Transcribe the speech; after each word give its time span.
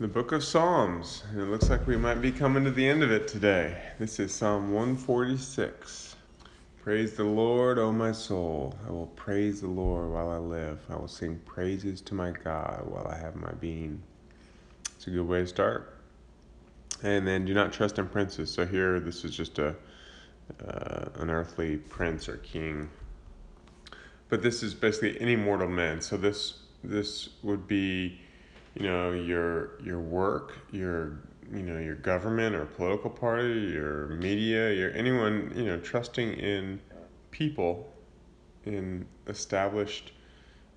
the 0.00 0.08
book 0.08 0.32
of 0.32 0.42
Psalms. 0.42 1.22
And 1.30 1.40
it 1.40 1.44
looks 1.44 1.70
like 1.70 1.86
we 1.86 1.96
might 1.96 2.20
be 2.20 2.32
coming 2.32 2.64
to 2.64 2.70
the 2.70 2.88
end 2.88 3.02
of 3.02 3.12
it 3.12 3.28
today. 3.28 3.76
This 3.98 4.18
is 4.18 4.34
Psalm 4.34 4.72
146. 4.72 6.16
Praise 6.82 7.14
the 7.14 7.24
Lord, 7.24 7.78
O 7.78 7.92
my 7.92 8.10
soul. 8.10 8.74
I 8.88 8.90
will 8.90 9.06
praise 9.08 9.60
the 9.60 9.68
Lord 9.68 10.10
while 10.10 10.30
I 10.30 10.38
live. 10.38 10.80
I 10.90 10.96
will 10.96 11.08
sing 11.08 11.40
praises 11.44 12.00
to 12.02 12.14
my 12.14 12.30
God 12.30 12.82
while 12.86 13.06
I 13.06 13.16
have 13.16 13.36
my 13.36 13.52
being. 13.52 14.02
It's 14.96 15.06
a 15.06 15.10
good 15.10 15.28
way 15.28 15.40
to 15.40 15.46
start. 15.46 15.94
And 17.04 17.26
then 17.26 17.44
do 17.44 17.54
not 17.54 17.72
trust 17.72 17.98
in 17.98 18.08
princes. 18.08 18.50
So 18.50 18.66
here, 18.66 18.98
this 18.98 19.24
is 19.24 19.36
just 19.36 19.58
a 19.58 19.76
uh, 20.66 21.08
an 21.16 21.30
earthly 21.30 21.76
prince 21.76 22.28
or 22.28 22.38
king. 22.38 22.90
But 24.28 24.42
this 24.42 24.62
is 24.62 24.74
basically 24.74 25.20
any 25.20 25.36
mortal 25.36 25.68
man. 25.68 26.00
So 26.00 26.16
this 26.16 26.58
this 26.82 27.28
would 27.42 27.68
be 27.68 28.20
you 28.74 28.86
know 28.86 29.12
your 29.12 29.80
your 29.82 30.00
work 30.00 30.58
your 30.70 31.18
you 31.52 31.62
know 31.62 31.78
your 31.78 31.94
government 31.96 32.54
or 32.54 32.64
political 32.64 33.10
party 33.10 33.70
your 33.72 34.08
media 34.08 34.72
your 34.72 34.90
anyone 34.92 35.52
you 35.54 35.64
know 35.64 35.78
trusting 35.78 36.32
in 36.34 36.80
people 37.30 37.92
in 38.64 39.06
established 39.26 40.12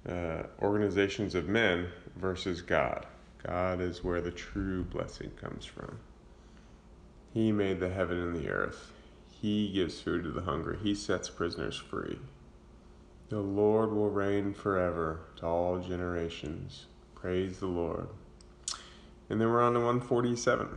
uh, 0.10 0.44
organizations 0.62 1.36
of 1.36 1.48
men 1.48 1.88
versus 2.16 2.62
god. 2.62 3.06
God 3.44 3.82
is 3.82 4.04
where 4.04 4.22
the 4.22 4.32
true 4.32 4.84
blessing 4.84 5.32
comes 5.32 5.66
from. 5.66 6.00
He 7.34 7.52
made 7.52 7.80
the 7.80 7.90
heaven 7.90 8.18
and 8.18 8.36
the 8.36 8.50
earth. 8.50 8.92
He 9.30 9.72
gives 9.72 10.00
food 10.00 10.24
to 10.24 10.32
the 10.32 10.42
hungry. 10.42 10.78
He 10.82 10.96
sets 10.96 11.30
prisoners 11.30 11.78
free. 11.78 12.18
The 13.30 13.40
lord 13.40 13.92
will 13.92 14.10
reign 14.10 14.54
forever 14.54 15.22
to 15.38 15.46
all 15.46 15.80
generations 15.80 16.86
Praise 17.26 17.58
the 17.58 17.66
Lord. 17.66 18.08
And 19.32 19.42
then 19.42 19.50
we're 19.50 19.64
on 19.64 19.74
to 19.74 19.80
147. 19.80 20.68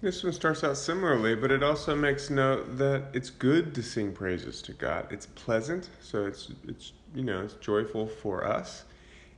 This 0.00 0.24
one 0.24 0.32
starts 0.32 0.64
out 0.64 0.78
similarly, 0.78 1.34
but 1.34 1.50
it 1.50 1.62
also 1.62 1.94
makes 1.94 2.30
note 2.30 2.78
that 2.78 3.08
it's 3.12 3.28
good 3.28 3.74
to 3.74 3.82
sing 3.82 4.14
praises 4.14 4.62
to 4.62 4.72
God. 4.72 5.12
It's 5.12 5.26
pleasant, 5.26 5.90
so 6.00 6.24
it's 6.24 6.50
it's 6.66 6.94
you 7.14 7.24
know, 7.24 7.42
it's 7.42 7.52
joyful 7.60 8.06
for 8.06 8.46
us, 8.46 8.84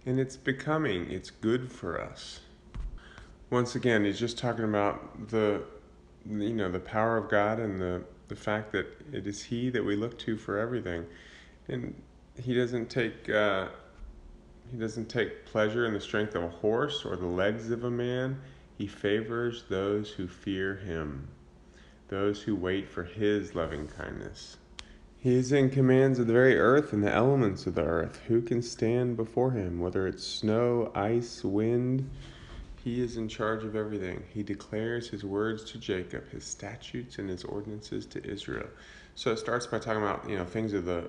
and 0.06 0.20
it's 0.20 0.36
becoming, 0.36 1.11
it's 1.11 1.28
good 1.28 1.72
for 1.72 2.00
us. 2.00 2.38
Once 3.50 3.74
again, 3.74 4.05
he's 4.05 4.20
just 4.20 4.39
talking 4.39 4.64
about 4.64 5.30
the 5.30 5.61
you 6.24 6.55
know, 6.55 6.70
the 6.70 6.78
power 6.78 7.16
of 7.16 7.28
God 7.28 7.58
and 7.58 7.80
the 7.80 8.05
the 8.28 8.36
fact 8.36 8.70
that 8.70 8.86
it 9.12 9.27
is 9.27 9.42
he 9.42 9.70
that 9.70 9.84
we 9.84 9.96
look 9.96 10.16
to 10.20 10.36
for 10.36 10.56
everything. 10.56 11.05
And 11.66 12.00
he 12.41 12.55
doesn't 12.55 12.91
take 12.91 13.28
uh, 13.28 13.70
he 14.70 14.78
doesn't 14.78 15.08
take 15.08 15.46
pleasure 15.46 15.86
in 15.86 15.94
the 15.94 16.00
strength 16.00 16.34
of 16.34 16.42
a 16.42 16.48
horse 16.48 17.04
or 17.04 17.16
the 17.16 17.26
legs 17.26 17.70
of 17.70 17.84
a 17.84 17.90
man. 17.90 18.40
He 18.76 18.86
favors 18.86 19.64
those 19.68 20.10
who 20.10 20.26
fear 20.26 20.76
him, 20.76 21.28
those 22.08 22.42
who 22.42 22.56
wait 22.56 22.88
for 22.88 23.04
his 23.04 23.54
loving 23.54 23.86
kindness. 23.86 24.56
He 25.18 25.36
is 25.36 25.52
in 25.52 25.70
commands 25.70 26.18
of 26.18 26.26
the 26.26 26.32
very 26.32 26.58
earth 26.58 26.92
and 26.92 27.02
the 27.02 27.12
elements 27.12 27.66
of 27.66 27.76
the 27.76 27.84
earth. 27.84 28.20
Who 28.26 28.42
can 28.42 28.60
stand 28.60 29.16
before 29.16 29.52
him? 29.52 29.78
Whether 29.78 30.06
it's 30.06 30.26
snow, 30.26 30.92
ice, 30.94 31.42
wind, 31.42 32.10
he 32.82 33.00
is 33.00 33.16
in 33.16 33.28
charge 33.28 33.64
of 33.64 33.74
everything. 33.74 34.24
He 34.28 34.42
declares 34.42 35.08
his 35.08 35.24
words 35.24 35.64
to 35.72 35.78
Jacob, 35.78 36.28
his 36.30 36.44
statutes 36.44 37.18
and 37.18 37.30
his 37.30 37.42
ordinances 37.44 38.04
to 38.06 38.22
Israel. 38.22 38.66
So 39.14 39.30
it 39.30 39.38
starts 39.38 39.66
by 39.66 39.78
talking 39.78 40.02
about, 40.02 40.28
you 40.28 40.36
know, 40.36 40.44
things 40.44 40.74
of 40.74 40.84
the 40.84 41.08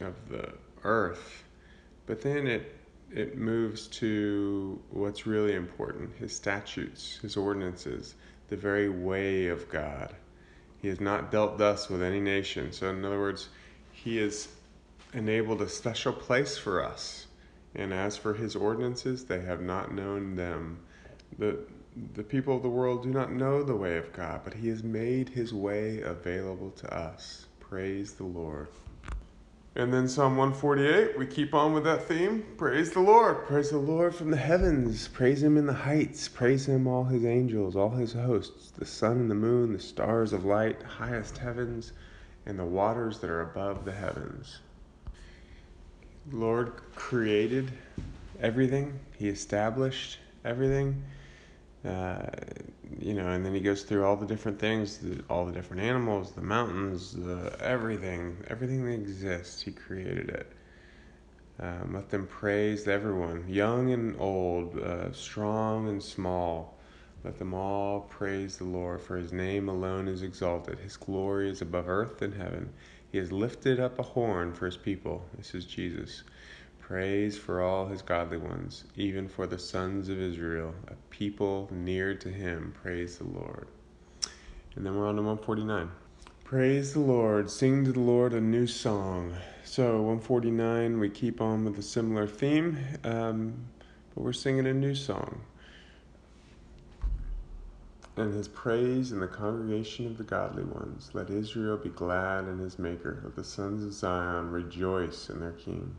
of 0.00 0.14
the 0.28 0.54
earth 0.82 1.44
but 2.10 2.22
then 2.22 2.48
it 2.48 2.74
it 3.12 3.38
moves 3.38 3.86
to 3.86 4.82
what's 4.90 5.28
really 5.28 5.54
important 5.54 6.10
his 6.16 6.34
statutes, 6.34 7.20
his 7.22 7.36
ordinances, 7.36 8.16
the 8.48 8.56
very 8.56 8.88
way 8.88 9.46
of 9.46 9.68
God. 9.68 10.12
He 10.82 10.88
has 10.88 11.00
not 11.00 11.30
dealt 11.30 11.56
thus 11.56 11.88
with 11.88 12.02
any 12.02 12.18
nation. 12.18 12.72
So, 12.72 12.90
in 12.90 13.04
other 13.04 13.20
words, 13.20 13.48
he 13.92 14.16
has 14.16 14.48
enabled 15.14 15.62
a 15.62 15.68
special 15.68 16.12
place 16.12 16.58
for 16.58 16.84
us. 16.84 17.28
And 17.76 17.94
as 17.94 18.16
for 18.16 18.34
his 18.34 18.56
ordinances, 18.56 19.24
they 19.24 19.42
have 19.42 19.62
not 19.62 19.94
known 19.94 20.34
them. 20.34 20.80
The, 21.38 21.60
the 22.14 22.24
people 22.24 22.56
of 22.56 22.64
the 22.64 22.68
world 22.68 23.04
do 23.04 23.10
not 23.10 23.32
know 23.32 23.62
the 23.62 23.76
way 23.76 23.98
of 23.98 24.12
God, 24.12 24.40
but 24.42 24.54
he 24.54 24.68
has 24.70 24.82
made 24.82 25.28
his 25.28 25.54
way 25.54 26.00
available 26.00 26.72
to 26.72 26.92
us. 26.92 27.46
Praise 27.60 28.14
the 28.14 28.24
Lord. 28.24 28.66
And 29.76 29.94
then 29.94 30.08
Psalm 30.08 30.36
148, 30.36 31.16
we 31.16 31.26
keep 31.26 31.54
on 31.54 31.72
with 31.72 31.84
that 31.84 32.02
theme. 32.02 32.44
Praise 32.56 32.90
the 32.90 33.00
Lord. 33.00 33.46
Praise 33.46 33.70
the 33.70 33.78
Lord 33.78 34.14
from 34.14 34.30
the 34.30 34.36
heavens. 34.36 35.06
Praise 35.06 35.42
him 35.42 35.56
in 35.56 35.66
the 35.66 35.72
heights. 35.72 36.26
Praise 36.26 36.66
him, 36.66 36.88
all 36.88 37.04
his 37.04 37.24
angels, 37.24 37.76
all 37.76 37.90
his 37.90 38.12
hosts, 38.12 38.72
the 38.72 38.84
sun 38.84 39.12
and 39.12 39.30
the 39.30 39.34
moon, 39.36 39.72
the 39.72 39.78
stars 39.78 40.32
of 40.32 40.44
light, 40.44 40.82
highest 40.82 41.38
heavens, 41.38 41.92
and 42.46 42.58
the 42.58 42.64
waters 42.64 43.20
that 43.20 43.30
are 43.30 43.42
above 43.42 43.84
the 43.84 43.92
heavens. 43.92 44.58
Lord 46.32 46.72
created 46.96 47.70
everything, 48.40 48.98
he 49.16 49.28
established 49.28 50.18
everything. 50.44 51.00
Uh, 51.84 52.26
you 52.98 53.14
know, 53.14 53.28
and 53.28 53.44
then 53.44 53.54
he 53.54 53.60
goes 53.60 53.82
through 53.82 54.04
all 54.04 54.16
the 54.16 54.26
different 54.26 54.58
things, 54.58 54.98
the, 54.98 55.22
all 55.30 55.46
the 55.46 55.52
different 55.52 55.82
animals, 55.82 56.32
the 56.32 56.42
mountains, 56.42 57.12
the 57.12 57.56
everything, 57.60 58.36
everything 58.48 58.84
that 58.84 58.92
exists. 58.92 59.62
He 59.62 59.72
created 59.72 60.28
it. 60.28 60.52
Um, 61.58 61.92
let 61.94 62.08
them 62.08 62.26
praise 62.26 62.88
everyone, 62.88 63.44
young 63.46 63.92
and 63.92 64.18
old, 64.18 64.78
uh, 64.78 65.12
strong 65.12 65.88
and 65.88 66.02
small. 66.02 66.78
Let 67.22 67.38
them 67.38 67.52
all 67.52 68.00
praise 68.00 68.56
the 68.56 68.64
Lord, 68.64 69.02
for 69.02 69.16
his 69.18 69.32
name 69.32 69.68
alone 69.68 70.08
is 70.08 70.22
exalted. 70.22 70.78
His 70.78 70.96
glory 70.96 71.50
is 71.50 71.60
above 71.60 71.86
earth 71.86 72.22
and 72.22 72.34
heaven. 72.34 72.72
He 73.12 73.18
has 73.18 73.30
lifted 73.30 73.78
up 73.78 73.98
a 73.98 74.02
horn 74.02 74.54
for 74.54 74.66
his 74.66 74.78
people. 74.78 75.26
This 75.36 75.54
is 75.54 75.66
Jesus. 75.66 76.22
Praise 76.90 77.38
for 77.38 77.62
all 77.62 77.86
his 77.86 78.02
godly 78.02 78.36
ones, 78.36 78.82
even 78.96 79.28
for 79.28 79.46
the 79.46 79.60
sons 79.60 80.08
of 80.08 80.20
Israel, 80.20 80.74
a 80.88 80.94
people 81.10 81.68
near 81.70 82.16
to 82.16 82.28
him. 82.28 82.74
Praise 82.82 83.18
the 83.18 83.28
Lord. 83.28 83.68
And 84.74 84.84
then 84.84 84.96
we're 84.96 85.06
on 85.06 85.14
to 85.14 85.22
149. 85.22 85.88
Praise 86.42 86.92
the 86.92 86.98
Lord. 86.98 87.48
Sing 87.48 87.84
to 87.84 87.92
the 87.92 88.00
Lord 88.00 88.32
a 88.32 88.40
new 88.40 88.66
song. 88.66 89.32
So, 89.62 90.02
149, 90.02 90.98
we 90.98 91.08
keep 91.08 91.40
on 91.40 91.64
with 91.64 91.78
a 91.78 91.82
similar 91.82 92.26
theme, 92.26 92.76
um, 93.04 93.54
but 94.12 94.24
we're 94.24 94.32
singing 94.32 94.66
a 94.66 94.74
new 94.74 94.96
song. 94.96 95.42
And 98.16 98.34
his 98.34 98.48
praise 98.48 99.12
in 99.12 99.20
the 99.20 99.28
congregation 99.28 100.06
of 100.06 100.18
the 100.18 100.24
godly 100.24 100.64
ones. 100.64 101.10
Let 101.12 101.30
Israel 101.30 101.76
be 101.76 101.90
glad 101.90 102.48
in 102.48 102.58
his 102.58 102.80
Maker. 102.80 103.20
Let 103.22 103.36
the 103.36 103.44
sons 103.44 103.84
of 103.84 103.92
Zion 103.92 104.50
rejoice 104.50 105.30
in 105.30 105.38
their 105.38 105.52
King. 105.52 105.94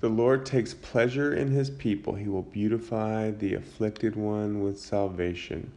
The 0.00 0.08
Lord 0.08 0.44
takes 0.44 0.74
pleasure 0.74 1.34
in 1.34 1.50
his 1.50 1.70
people. 1.70 2.14
He 2.14 2.28
will 2.28 2.42
beautify 2.42 3.30
the 3.30 3.54
afflicted 3.54 4.14
one 4.14 4.62
with 4.62 4.78
salvation. 4.78 5.72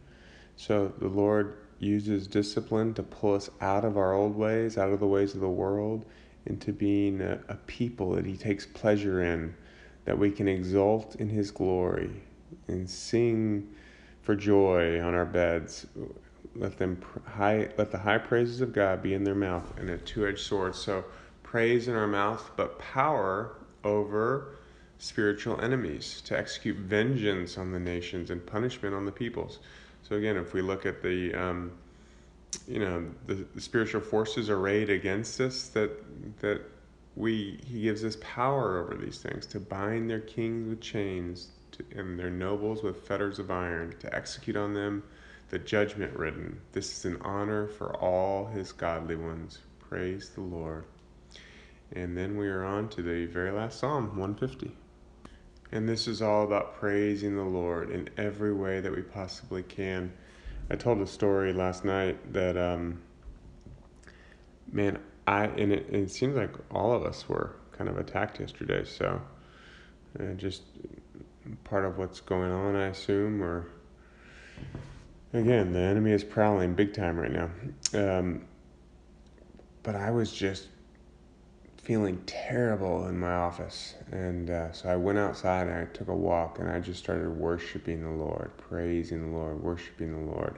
So 0.56 0.92
the 0.98 1.08
Lord 1.08 1.56
uses 1.78 2.26
discipline 2.26 2.92
to 2.94 3.02
pull 3.02 3.34
us 3.34 3.50
out 3.60 3.84
of 3.84 3.96
our 3.96 4.12
old 4.12 4.36
ways, 4.36 4.76
out 4.76 4.92
of 4.92 5.00
the 5.00 5.06
ways 5.06 5.34
of 5.34 5.40
the 5.40 5.48
world, 5.48 6.04
into 6.46 6.72
being 6.72 7.20
a, 7.22 7.40
a 7.48 7.54
people 7.66 8.12
that 8.12 8.26
he 8.26 8.36
takes 8.36 8.66
pleasure 8.66 9.22
in, 9.22 9.54
that 10.04 10.18
we 10.18 10.30
can 10.30 10.48
exult 10.48 11.16
in 11.16 11.28
his 11.28 11.50
glory 11.50 12.10
and 12.68 12.88
sing 12.88 13.68
for 14.22 14.36
joy 14.36 15.00
on 15.00 15.14
our 15.14 15.24
beds. 15.24 15.86
Let 16.54 16.76
them 16.76 17.02
high, 17.26 17.70
let 17.78 17.90
the 17.90 17.98
high 17.98 18.18
praises 18.18 18.60
of 18.60 18.72
God 18.72 19.02
be 19.02 19.14
in 19.14 19.24
their 19.24 19.34
mouth 19.34 19.78
and 19.78 19.88
a 19.88 19.98
two-edged 19.98 20.40
sword. 20.40 20.74
So 20.74 21.04
praise 21.42 21.88
in 21.88 21.94
our 21.94 22.06
mouth, 22.06 22.50
but 22.56 22.78
power 22.78 23.56
over 23.84 24.56
spiritual 24.98 25.58
enemies, 25.60 26.20
to 26.26 26.38
execute 26.38 26.76
vengeance 26.76 27.56
on 27.56 27.72
the 27.72 27.80
nations 27.80 28.30
and 28.30 28.44
punishment 28.44 28.94
on 28.94 29.06
the 29.06 29.12
peoples. 29.12 29.58
So 30.02 30.16
again, 30.16 30.36
if 30.36 30.52
we 30.52 30.60
look 30.60 30.84
at 30.84 31.02
the, 31.02 31.34
um, 31.34 31.72
you 32.68 32.80
know, 32.80 33.06
the, 33.26 33.46
the, 33.54 33.60
spiritual 33.60 34.02
forces 34.02 34.50
arrayed 34.50 34.90
against 34.90 35.40
us, 35.40 35.68
that 35.68 35.90
that 36.40 36.60
we 37.16 37.58
he 37.64 37.82
gives 37.82 38.04
us 38.04 38.16
power 38.20 38.78
over 38.78 38.94
these 38.94 39.18
things 39.18 39.46
to 39.46 39.60
bind 39.60 40.10
their 40.10 40.20
kings 40.20 40.68
with 40.68 40.80
chains 40.80 41.48
to, 41.72 41.84
and 41.96 42.18
their 42.18 42.30
nobles 42.30 42.82
with 42.82 43.06
fetters 43.06 43.38
of 43.38 43.50
iron, 43.50 43.94
to 44.00 44.14
execute 44.14 44.56
on 44.56 44.74
them 44.74 45.02
the 45.48 45.58
judgment 45.58 46.16
written. 46.16 46.60
This 46.72 46.98
is 46.98 47.04
an 47.06 47.20
honor 47.22 47.66
for 47.66 47.96
all 47.96 48.46
his 48.46 48.72
godly 48.72 49.16
ones. 49.16 49.58
Praise 49.88 50.28
the 50.30 50.42
Lord. 50.42 50.84
And 51.92 52.16
then 52.16 52.36
we 52.36 52.48
are 52.48 52.64
on 52.64 52.88
to 52.90 53.02
the 53.02 53.26
very 53.26 53.50
last 53.50 53.80
Psalm, 53.80 54.06
150. 54.16 54.76
And 55.72 55.88
this 55.88 56.08
is 56.08 56.22
all 56.22 56.44
about 56.44 56.76
praising 56.76 57.36
the 57.36 57.44
Lord 57.44 57.90
in 57.90 58.08
every 58.16 58.52
way 58.52 58.80
that 58.80 58.94
we 58.94 59.02
possibly 59.02 59.62
can. 59.62 60.12
I 60.70 60.76
told 60.76 61.00
a 61.00 61.06
story 61.06 61.52
last 61.52 61.84
night 61.84 62.32
that, 62.32 62.56
um, 62.56 63.00
man, 64.72 64.98
I, 65.26 65.46
and 65.46 65.72
it, 65.72 65.86
it 65.90 66.10
seems 66.10 66.36
like 66.36 66.54
all 66.70 66.92
of 66.92 67.04
us 67.04 67.28
were 67.28 67.56
kind 67.72 67.88
of 67.88 67.98
attacked 67.98 68.40
yesterday. 68.40 68.84
So 68.84 69.20
uh, 70.18 70.32
just 70.34 70.62
part 71.64 71.84
of 71.84 71.98
what's 71.98 72.20
going 72.20 72.50
on, 72.50 72.76
I 72.76 72.86
assume, 72.88 73.42
or 73.42 73.66
again, 75.32 75.72
the 75.72 75.80
enemy 75.80 76.12
is 76.12 76.24
prowling 76.24 76.74
big 76.74 76.94
time 76.94 77.18
right 77.18 77.32
now. 77.32 77.50
Um, 77.94 78.44
but 79.82 79.96
I 79.96 80.10
was 80.10 80.32
just 80.32 80.68
feeling 81.90 82.22
terrible 82.24 83.08
in 83.08 83.18
my 83.18 83.32
office. 83.32 83.94
And 84.12 84.48
uh, 84.48 84.70
so 84.70 84.88
I 84.88 84.94
went 84.94 85.18
outside 85.18 85.66
and 85.66 85.76
I 85.76 85.86
took 85.86 86.06
a 86.06 86.14
walk 86.14 86.60
and 86.60 86.70
I 86.70 86.78
just 86.78 87.00
started 87.00 87.28
worshiping 87.30 88.04
the 88.04 88.10
Lord, 88.10 88.52
praising 88.58 89.32
the 89.32 89.36
Lord, 89.36 89.60
worshiping 89.60 90.12
the 90.12 90.32
Lord. 90.32 90.56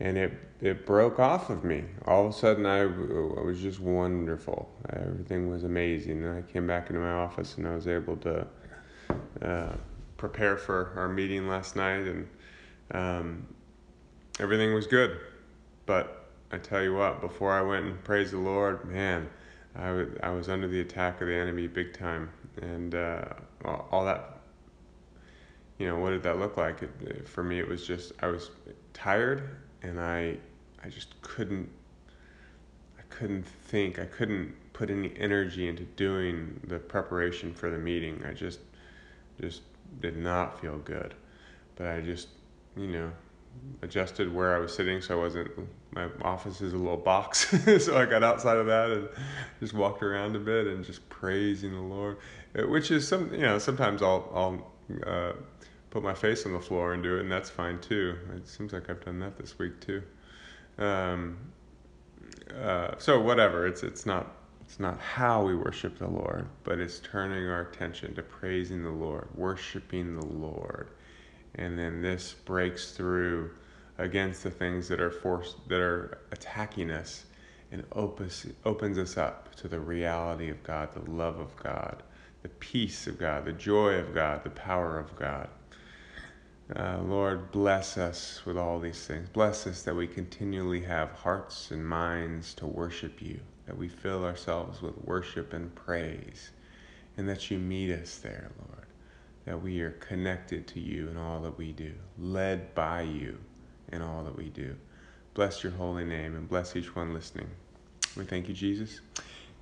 And 0.00 0.16
it, 0.16 0.32
it 0.62 0.86
broke 0.86 1.18
off 1.18 1.50
of 1.50 1.62
me. 1.62 1.84
All 2.06 2.24
of 2.24 2.30
a 2.30 2.32
sudden, 2.32 2.64
I, 2.64 2.84
I 2.84 3.44
was 3.44 3.60
just 3.60 3.80
wonderful. 3.80 4.66
Everything 4.88 5.50
was 5.50 5.64
amazing. 5.64 6.24
And 6.24 6.38
I 6.38 6.50
came 6.50 6.66
back 6.66 6.88
into 6.88 7.02
my 7.02 7.12
office 7.12 7.58
and 7.58 7.68
I 7.68 7.74
was 7.74 7.86
able 7.86 8.16
to 8.16 8.46
uh, 9.42 9.74
prepare 10.16 10.56
for 10.56 10.94
our 10.96 11.06
meeting 11.10 11.48
last 11.48 11.76
night. 11.76 12.06
And 12.06 12.28
um, 12.92 13.46
everything 14.40 14.72
was 14.72 14.86
good. 14.86 15.20
But 15.84 16.30
I 16.50 16.56
tell 16.56 16.82
you 16.82 16.94
what, 16.94 17.20
before 17.20 17.52
I 17.52 17.60
went 17.60 17.84
and 17.84 18.02
praised 18.04 18.32
the 18.32 18.38
Lord, 18.38 18.90
man, 18.90 19.28
I, 19.76 19.86
w- 19.86 20.18
I 20.22 20.30
was 20.30 20.48
under 20.48 20.68
the 20.68 20.80
attack 20.80 21.20
of 21.20 21.28
the 21.28 21.34
enemy 21.34 21.66
big 21.66 21.96
time. 21.96 22.30
And 22.60 22.94
uh, 22.94 23.24
all, 23.64 24.04
that, 24.04 24.40
you 25.78 25.86
know, 25.86 25.98
what 25.98 26.10
did 26.10 26.22
that 26.24 26.38
look 26.38 26.56
like? 26.56 26.82
It, 26.82 27.28
for 27.28 27.42
me, 27.42 27.58
it 27.58 27.66
was 27.68 27.86
just, 27.86 28.12
I 28.20 28.26
was 28.26 28.50
tired 28.92 29.56
and 29.82 29.98
I, 30.00 30.36
I 30.84 30.88
just 30.88 31.20
couldn't, 31.22 31.68
I 32.98 33.02
couldn't 33.08 33.46
think, 33.46 33.98
I 33.98 34.04
couldn't 34.04 34.54
put 34.72 34.90
any 34.90 35.12
energy 35.16 35.68
into 35.68 35.84
doing 35.84 36.60
the 36.66 36.78
preparation 36.78 37.54
for 37.54 37.70
the 37.70 37.78
meeting. 37.78 38.22
I 38.28 38.32
just, 38.32 38.60
just 39.40 39.62
did 40.00 40.16
not 40.16 40.60
feel 40.60 40.78
good. 40.78 41.14
But 41.76 41.86
I 41.86 42.00
just, 42.00 42.28
you 42.76 42.88
know, 42.88 43.12
adjusted 43.82 44.32
where 44.32 44.54
I 44.54 44.58
was 44.58 44.74
sitting 44.74 45.02
so 45.02 45.18
I 45.18 45.22
wasn't 45.22 45.50
my 45.92 46.08
office 46.22 46.60
is 46.60 46.72
a 46.72 46.76
little 46.76 46.96
box. 46.96 47.52
So 47.80 47.98
I 47.98 48.06
got 48.06 48.22
outside 48.22 48.56
of 48.56 48.66
that 48.66 48.90
and 48.90 49.08
just 49.60 49.74
walked 49.74 50.02
around 50.02 50.36
a 50.36 50.38
bit 50.38 50.66
and 50.66 50.84
just 50.84 51.06
praising 51.08 51.72
the 51.72 51.80
Lord 51.80 52.18
uh, 52.58 52.66
which 52.66 52.90
is 52.90 53.06
some 53.06 53.32
you 53.32 53.40
know 53.40 53.58
sometimes 53.58 54.02
I'll 54.02 54.30
I'll 54.34 54.72
uh, 55.06 55.32
put 55.90 56.02
my 56.02 56.14
face 56.14 56.46
on 56.46 56.52
the 56.52 56.60
floor 56.60 56.94
and 56.94 57.02
do 57.02 57.16
it 57.16 57.20
and 57.20 57.32
that's 57.32 57.50
fine 57.50 57.80
too. 57.80 58.16
It 58.36 58.48
seems 58.48 58.72
like 58.72 58.88
I've 58.88 59.04
done 59.04 59.18
that 59.20 59.36
this 59.36 59.58
week 59.58 59.80
too. 59.80 60.02
Um, 60.78 61.36
uh, 62.60 62.92
so 62.98 63.20
whatever 63.20 63.66
it's 63.66 63.82
it's 63.82 64.06
not 64.06 64.36
it's 64.60 64.78
not 64.78 64.98
how 64.98 65.42
we 65.42 65.54
worship 65.54 65.98
the 65.98 66.06
Lord 66.06 66.46
but 66.64 66.78
it's 66.78 67.00
turning 67.00 67.48
our 67.48 67.62
attention 67.62 68.14
to 68.14 68.22
praising 68.22 68.82
the 68.82 68.90
Lord 68.90 69.28
worshiping 69.34 70.16
the 70.16 70.26
Lord 70.26 70.88
and 71.54 71.78
then 71.78 72.00
this 72.00 72.34
breaks 72.44 72.92
through 72.92 73.50
against 73.98 74.42
the 74.42 74.50
things 74.50 74.88
that 74.88 75.00
are 75.00 75.10
forced 75.10 75.56
that 75.68 75.80
are 75.80 76.18
attacking 76.32 76.90
us 76.90 77.24
and 77.70 77.84
opens 77.92 78.46
opens 78.64 78.98
us 78.98 79.16
up 79.16 79.54
to 79.56 79.68
the 79.68 79.80
reality 79.80 80.50
of 80.50 80.62
God, 80.62 80.92
the 80.92 81.10
love 81.10 81.38
of 81.38 81.54
God, 81.56 82.02
the 82.42 82.48
peace 82.48 83.06
of 83.06 83.18
God, 83.18 83.44
the 83.44 83.52
joy 83.52 83.94
of 83.94 84.14
God, 84.14 84.44
the 84.44 84.50
power 84.50 84.98
of 84.98 85.14
God. 85.16 85.48
Uh, 86.74 86.98
Lord, 87.02 87.50
bless 87.50 87.98
us 87.98 88.40
with 88.46 88.56
all 88.56 88.80
these 88.80 89.06
things. 89.06 89.28
Bless 89.28 89.66
us 89.66 89.82
that 89.82 89.94
we 89.94 90.06
continually 90.06 90.80
have 90.80 91.12
hearts 91.12 91.70
and 91.70 91.86
minds 91.86 92.54
to 92.54 92.66
worship 92.66 93.20
you, 93.20 93.40
that 93.66 93.76
we 93.76 93.88
fill 93.88 94.24
ourselves 94.24 94.80
with 94.80 94.96
worship 95.04 95.52
and 95.52 95.74
praise, 95.74 96.50
and 97.18 97.28
that 97.28 97.50
you 97.50 97.58
meet 97.58 97.90
us 97.92 98.16
there, 98.18 98.50
Lord 98.68 98.81
that 99.44 99.62
we 99.62 99.80
are 99.80 99.92
connected 99.92 100.66
to 100.68 100.80
you 100.80 101.08
in 101.08 101.16
all 101.16 101.40
that 101.40 101.58
we 101.58 101.72
do, 101.72 101.92
led 102.18 102.74
by 102.74 103.02
you 103.02 103.38
in 103.92 104.02
all 104.02 104.22
that 104.24 104.36
we 104.36 104.48
do. 104.48 104.76
Bless 105.34 105.62
your 105.62 105.72
holy 105.72 106.04
name 106.04 106.36
and 106.36 106.48
bless 106.48 106.76
each 106.76 106.94
one 106.94 107.14
listening. 107.14 107.48
We 108.16 108.24
thank 108.24 108.48
you, 108.48 108.54
Jesus. 108.54 109.00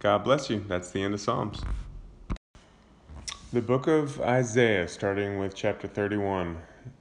God 0.00 0.24
bless 0.24 0.50
you. 0.50 0.64
That's 0.66 0.90
the 0.90 1.02
end 1.02 1.14
of 1.14 1.20
Psalms. 1.20 1.62
The 3.52 3.60
book 3.60 3.86
of 3.86 4.20
Isaiah, 4.20 4.86
starting 4.88 5.38
with 5.38 5.54
chapter 5.54 5.88
31. 5.88 6.58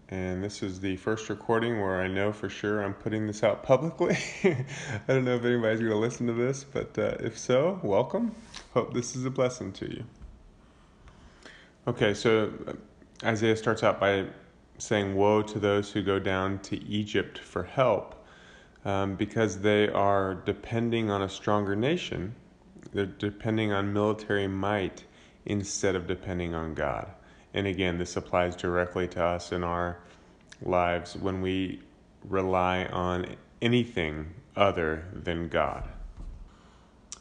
And 0.09 0.43
this 0.43 0.63
is 0.63 0.79
the 0.79 0.95
first 0.97 1.29
recording 1.29 1.79
where 1.79 2.01
I 2.01 2.07
know 2.07 2.31
for 2.31 2.49
sure 2.49 2.83
I'm 2.83 2.95
putting 2.95 3.27
this 3.27 3.43
out 3.43 3.63
publicly. 3.63 4.17
I 4.43 4.65
don't 5.07 5.25
know 5.25 5.35
if 5.35 5.45
anybody's 5.45 5.79
going 5.79 5.91
to 5.91 5.97
listen 5.97 6.25
to 6.27 6.33
this, 6.33 6.63
but 6.63 6.97
uh, 6.97 7.17
if 7.19 7.37
so, 7.37 7.79
welcome. 7.83 8.35
Hope 8.73 8.93
this 8.93 9.15
is 9.15 9.25
a 9.25 9.29
blessing 9.29 9.71
to 9.73 9.85
you. 9.85 10.03
Okay, 11.89 12.13
so 12.13 12.53
uh, 12.67 12.73
Isaiah 13.25 13.57
starts 13.57 13.81
out 13.81 13.99
by 13.99 14.27
saying, 14.77 15.15
Woe 15.15 15.41
to 15.41 15.57
those 15.57 15.91
who 15.91 16.03
go 16.03 16.19
down 16.19 16.59
to 16.59 16.77
Egypt 16.83 17.39
for 17.39 17.63
help 17.63 18.27
um, 18.85 19.15
because 19.15 19.59
they 19.61 19.89
are 19.89 20.35
depending 20.35 21.09
on 21.09 21.23
a 21.23 21.29
stronger 21.29 21.75
nation. 21.75 22.35
They're 22.93 23.07
depending 23.07 23.71
on 23.71 23.91
military 23.91 24.47
might 24.47 25.03
instead 25.47 25.95
of 25.95 26.05
depending 26.05 26.53
on 26.53 26.75
God. 26.75 27.07
And 27.55 27.65
again, 27.65 27.97
this 27.97 28.17
applies 28.17 28.55
directly 28.55 29.07
to 29.07 29.23
us 29.23 29.51
in 29.51 29.63
our 29.63 29.97
lives 30.61 31.15
when 31.15 31.41
we 31.41 31.81
rely 32.23 32.85
on 32.85 33.35
anything 33.63 34.35
other 34.55 35.05
than 35.11 35.47
God. 35.47 35.89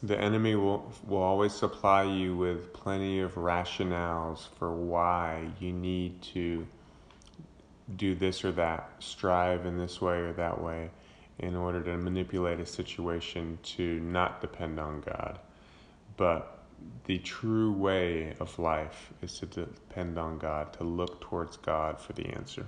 The 0.01 0.19
enemy 0.19 0.55
will, 0.55 0.91
will 1.05 1.21
always 1.21 1.53
supply 1.53 2.03
you 2.03 2.35
with 2.35 2.71
plenty 2.71 3.19
of 3.19 3.35
rationales 3.35 4.47
for 4.57 4.73
why 4.73 5.49
you 5.59 5.73
need 5.73 6.21
to 6.33 6.65
do 7.97 8.15
this 8.15 8.45
or 8.45 8.51
that, 8.53 8.89
strive 8.99 9.65
in 9.65 9.77
this 9.77 9.99
way 9.99 10.19
or 10.19 10.31
that 10.33 10.61
way, 10.61 10.89
in 11.39 11.55
order 11.55 11.81
to 11.81 11.97
manipulate 11.97 12.59
a 12.59 12.65
situation 12.65 13.59
to 13.63 13.99
not 13.99 14.39
depend 14.39 14.79
on 14.79 15.01
God. 15.01 15.39
But 16.15 16.59
the 17.05 17.17
true 17.19 17.73
way 17.73 18.35
of 18.39 18.57
life 18.57 19.11
is 19.21 19.39
to 19.39 19.45
depend 19.47 20.17
on 20.17 20.37
God, 20.37 20.71
to 20.73 20.83
look 20.83 21.19
towards 21.19 21.57
God 21.57 21.99
for 21.99 22.13
the 22.13 22.27
answer. 22.27 22.65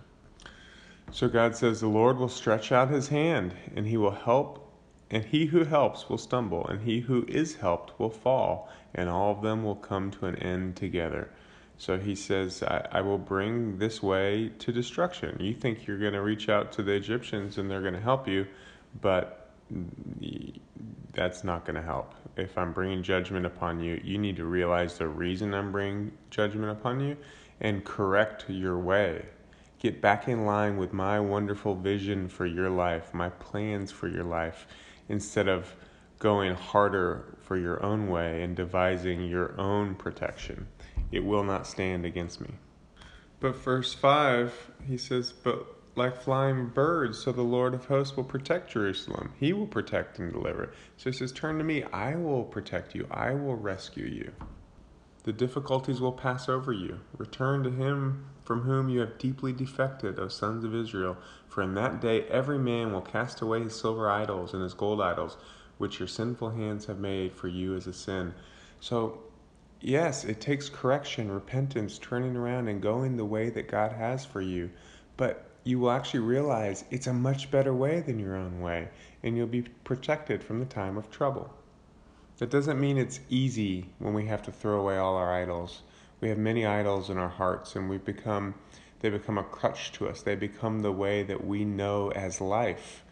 So 1.11 1.27
God 1.27 1.55
says, 1.55 1.79
The 1.79 1.87
Lord 1.87 2.17
will 2.17 2.29
stretch 2.29 2.71
out 2.71 2.89
his 2.89 3.07
hand 3.07 3.53
and 3.75 3.87
he 3.87 3.97
will 3.97 4.11
help 4.11 4.70
and 5.11 5.25
he 5.25 5.47
who 5.47 5.65
helps 5.65 6.09
will 6.09 6.17
stumble, 6.17 6.65
and 6.67 6.81
he 6.81 7.01
who 7.01 7.25
is 7.27 7.55
helped 7.55 7.99
will 7.99 8.09
fall, 8.09 8.69
and 8.95 9.09
all 9.09 9.31
of 9.31 9.41
them 9.41 9.61
will 9.61 9.75
come 9.75 10.09
to 10.09 10.25
an 10.25 10.37
end 10.37 10.77
together. 10.77 11.29
So 11.77 11.99
he 11.99 12.15
says, 12.15 12.63
I, 12.63 12.87
I 12.91 13.01
will 13.01 13.17
bring 13.17 13.77
this 13.77 14.01
way 14.01 14.51
to 14.59 14.71
destruction. 14.71 15.37
You 15.39 15.53
think 15.53 15.85
you're 15.85 15.97
going 15.97 16.13
to 16.13 16.21
reach 16.21 16.47
out 16.47 16.71
to 16.73 16.83
the 16.83 16.93
Egyptians 16.93 17.57
and 17.57 17.69
they're 17.69 17.81
going 17.81 17.95
to 17.95 17.99
help 17.99 18.27
you, 18.27 18.45
but 19.01 19.49
that's 21.11 21.43
not 21.43 21.65
going 21.65 21.75
to 21.75 21.81
help. 21.81 22.13
If 22.37 22.55
I'm 22.55 22.71
bringing 22.71 23.01
judgment 23.01 23.47
upon 23.47 23.79
you, 23.79 23.99
you 24.03 24.19
need 24.19 24.35
to 24.35 24.45
realize 24.45 24.99
the 24.99 25.07
reason 25.07 25.55
I'm 25.55 25.71
bringing 25.71 26.11
judgment 26.29 26.71
upon 26.71 26.99
you 26.99 27.17
and 27.59 27.83
correct 27.83 28.45
your 28.47 28.77
way. 28.77 29.25
Get 29.79 30.01
back 30.01 30.27
in 30.27 30.45
line 30.45 30.77
with 30.77 30.93
my 30.93 31.19
wonderful 31.19 31.73
vision 31.73 32.29
for 32.29 32.45
your 32.45 32.69
life, 32.69 33.11
my 33.11 33.29
plans 33.29 33.91
for 33.91 34.07
your 34.07 34.23
life 34.23 34.67
instead 35.11 35.47
of 35.47 35.75
going 36.19 36.55
harder 36.55 37.37
for 37.41 37.57
your 37.57 37.83
own 37.83 38.07
way 38.07 38.41
and 38.43 38.55
devising 38.55 39.25
your 39.25 39.59
own 39.59 39.93
protection. 39.95 40.67
It 41.11 41.25
will 41.25 41.43
not 41.43 41.67
stand 41.67 42.05
against 42.05 42.39
me. 42.39 42.51
But 43.41 43.57
verse 43.57 43.93
5, 43.93 44.71
he 44.87 44.97
says, 44.97 45.33
But 45.33 45.65
like 45.95 46.21
flying 46.21 46.67
birds, 46.67 47.19
so 47.19 47.31
the 47.31 47.41
Lord 47.41 47.73
of 47.73 47.85
hosts 47.85 48.15
will 48.15 48.23
protect 48.23 48.71
Jerusalem. 48.71 49.33
He 49.37 49.51
will 49.51 49.67
protect 49.67 50.19
and 50.19 50.31
deliver. 50.31 50.71
So 50.95 51.09
he 51.09 51.17
says, 51.17 51.33
Turn 51.33 51.57
to 51.57 51.63
me, 51.63 51.83
I 51.91 52.15
will 52.15 52.43
protect 52.43 52.95
you, 52.95 53.07
I 53.11 53.31
will 53.33 53.57
rescue 53.57 54.05
you. 54.05 54.31
The 55.23 55.33
difficulties 55.33 56.01
will 56.01 56.11
pass 56.11 56.49
over 56.49 56.73
you. 56.73 56.99
Return 57.17 57.63
to 57.63 57.69
him 57.69 58.25
from 58.43 58.61
whom 58.61 58.89
you 58.89 59.01
have 59.01 59.19
deeply 59.19 59.53
defected, 59.53 60.19
O 60.19 60.27
sons 60.27 60.63
of 60.63 60.73
Israel. 60.73 61.15
For 61.47 61.61
in 61.61 61.75
that 61.75 62.01
day 62.01 62.23
every 62.23 62.57
man 62.57 62.91
will 62.91 63.01
cast 63.01 63.41
away 63.41 63.61
his 63.61 63.79
silver 63.79 64.09
idols 64.09 64.53
and 64.53 64.63
his 64.63 64.73
gold 64.73 64.99
idols, 64.99 65.37
which 65.77 65.99
your 65.99 66.07
sinful 66.07 66.51
hands 66.51 66.85
have 66.87 66.99
made 66.99 67.33
for 67.33 67.47
you 67.47 67.75
as 67.75 67.85
a 67.85 67.93
sin. 67.93 68.33
So, 68.79 69.19
yes, 69.79 70.23
it 70.23 70.41
takes 70.41 70.69
correction, 70.69 71.31
repentance, 71.31 71.99
turning 71.99 72.35
around 72.35 72.67
and 72.67 72.81
going 72.81 73.15
the 73.15 73.25
way 73.25 73.49
that 73.51 73.69
God 73.69 73.91
has 73.91 74.25
for 74.25 74.41
you. 74.41 74.71
But 75.17 75.45
you 75.63 75.79
will 75.79 75.91
actually 75.91 76.21
realize 76.21 76.83
it's 76.89 77.05
a 77.07 77.13
much 77.13 77.51
better 77.51 77.73
way 77.73 77.99
than 77.99 78.17
your 78.17 78.35
own 78.35 78.59
way, 78.59 78.89
and 79.21 79.37
you'll 79.37 79.45
be 79.45 79.61
protected 79.83 80.43
from 80.43 80.59
the 80.59 80.65
time 80.65 80.97
of 80.97 81.11
trouble. 81.11 81.53
That 82.41 82.49
doesn't 82.49 82.79
mean 82.79 82.97
it's 82.97 83.19
easy 83.29 83.85
when 83.99 84.15
we 84.15 84.25
have 84.25 84.41
to 84.41 84.51
throw 84.51 84.79
away 84.79 84.97
all 84.97 85.15
our 85.15 85.31
idols. 85.31 85.83
We 86.21 86.29
have 86.29 86.39
many 86.39 86.65
idols 86.65 87.11
in 87.11 87.19
our 87.19 87.29
hearts, 87.29 87.75
and 87.75 87.87
we 87.87 87.99
become 87.99 88.55
they 89.01 89.11
become 89.11 89.37
a 89.37 89.43
crutch 89.43 89.91
to 89.91 90.09
us. 90.09 90.23
They 90.23 90.33
become 90.33 90.79
the 90.79 90.91
way 90.91 91.21
that 91.21 91.45
we 91.45 91.63
know 91.63 92.11
as 92.13 92.41
life. 92.41 93.03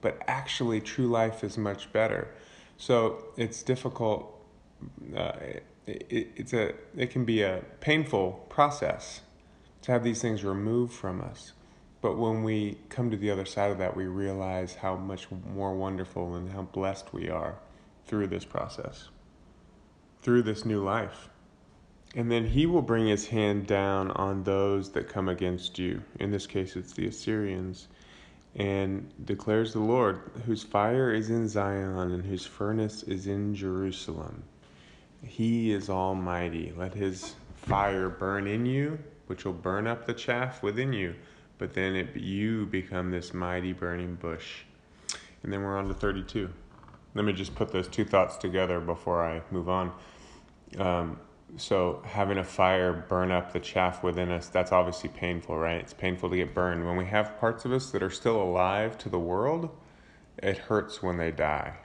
But 0.00 0.22
actually, 0.28 0.80
true 0.80 1.08
life 1.08 1.42
is 1.42 1.58
much 1.58 1.92
better. 1.92 2.28
So 2.76 3.24
it's 3.36 3.64
difficult. 3.64 4.40
Uh, 5.16 5.32
it, 5.40 5.64
it, 5.88 6.28
it's 6.36 6.52
a, 6.52 6.74
it 6.96 7.10
can 7.10 7.24
be 7.24 7.42
a 7.42 7.64
painful 7.80 8.46
process 8.48 9.22
to 9.82 9.90
have 9.90 10.04
these 10.04 10.22
things 10.22 10.44
removed 10.44 10.92
from 10.92 11.20
us. 11.20 11.54
But 12.02 12.18
when 12.18 12.44
we 12.44 12.78
come 12.88 13.10
to 13.10 13.16
the 13.16 13.32
other 13.32 13.46
side 13.46 13.72
of 13.72 13.78
that, 13.78 13.96
we 13.96 14.04
realize 14.06 14.76
how 14.76 14.94
much 14.94 15.26
more 15.52 15.74
wonderful 15.74 16.36
and 16.36 16.52
how 16.52 16.62
blessed 16.62 17.12
we 17.12 17.28
are 17.28 17.56
through 18.06 18.28
this 18.28 18.44
process, 18.44 19.08
through 20.22 20.42
this 20.42 20.64
new 20.64 20.82
life. 20.82 21.28
And 22.14 22.30
then 22.30 22.46
he 22.46 22.66
will 22.66 22.82
bring 22.82 23.06
his 23.06 23.26
hand 23.26 23.66
down 23.66 24.10
on 24.12 24.44
those 24.44 24.90
that 24.92 25.08
come 25.08 25.28
against 25.28 25.78
you. 25.78 26.02
In 26.18 26.30
this 26.30 26.46
case, 26.46 26.76
it's 26.76 26.92
the 26.92 27.06
Assyrians. 27.08 27.88
And 28.54 29.12
declares 29.26 29.74
the 29.74 29.80
Lord, 29.80 30.20
whose 30.46 30.62
fire 30.62 31.12
is 31.12 31.28
in 31.28 31.46
Zion 31.46 32.10
and 32.12 32.24
whose 32.24 32.46
furnace 32.46 33.02
is 33.02 33.26
in 33.26 33.54
Jerusalem. 33.54 34.44
He 35.22 35.72
is 35.72 35.90
almighty. 35.90 36.72
Let 36.74 36.94
his 36.94 37.34
fire 37.56 38.08
burn 38.08 38.46
in 38.46 38.64
you, 38.64 38.98
which 39.26 39.44
will 39.44 39.52
burn 39.52 39.86
up 39.86 40.06
the 40.06 40.14
chaff 40.14 40.62
within 40.62 40.94
you. 40.94 41.14
But 41.58 41.74
then 41.74 41.94
it, 41.96 42.16
you 42.16 42.64
become 42.66 43.10
this 43.10 43.34
mighty 43.34 43.74
burning 43.74 44.14
bush. 44.14 44.62
And 45.42 45.52
then 45.52 45.62
we're 45.62 45.76
on 45.76 45.88
to 45.88 45.94
32. 45.94 46.50
Let 47.16 47.24
me 47.24 47.32
just 47.32 47.54
put 47.54 47.72
those 47.72 47.88
two 47.88 48.04
thoughts 48.04 48.36
together 48.36 48.78
before 48.78 49.24
I 49.24 49.40
move 49.50 49.70
on. 49.70 49.92
Um, 50.76 51.18
so 51.56 52.02
having 52.04 52.36
a 52.36 52.44
fire 52.44 52.92
burn 53.08 53.30
up 53.30 53.52
the 53.52 53.60
chaff 53.60 54.02
within 54.02 54.30
us 54.30 54.48
that's 54.48 54.72
obviously 54.72 55.08
painful 55.08 55.56
right? 55.56 55.80
It's 55.80 55.94
painful 55.94 56.28
to 56.30 56.36
get 56.36 56.54
burned. 56.54 56.84
When 56.84 56.96
we 56.96 57.06
have 57.06 57.38
parts 57.38 57.64
of 57.64 57.72
us 57.72 57.90
that 57.92 58.02
are 58.02 58.10
still 58.10 58.42
alive 58.42 58.98
to 58.98 59.08
the 59.08 59.18
world 59.18 59.70
it 60.38 60.58
hurts 60.58 61.02
when 61.02 61.16
they 61.16 61.30
die. 61.30 61.76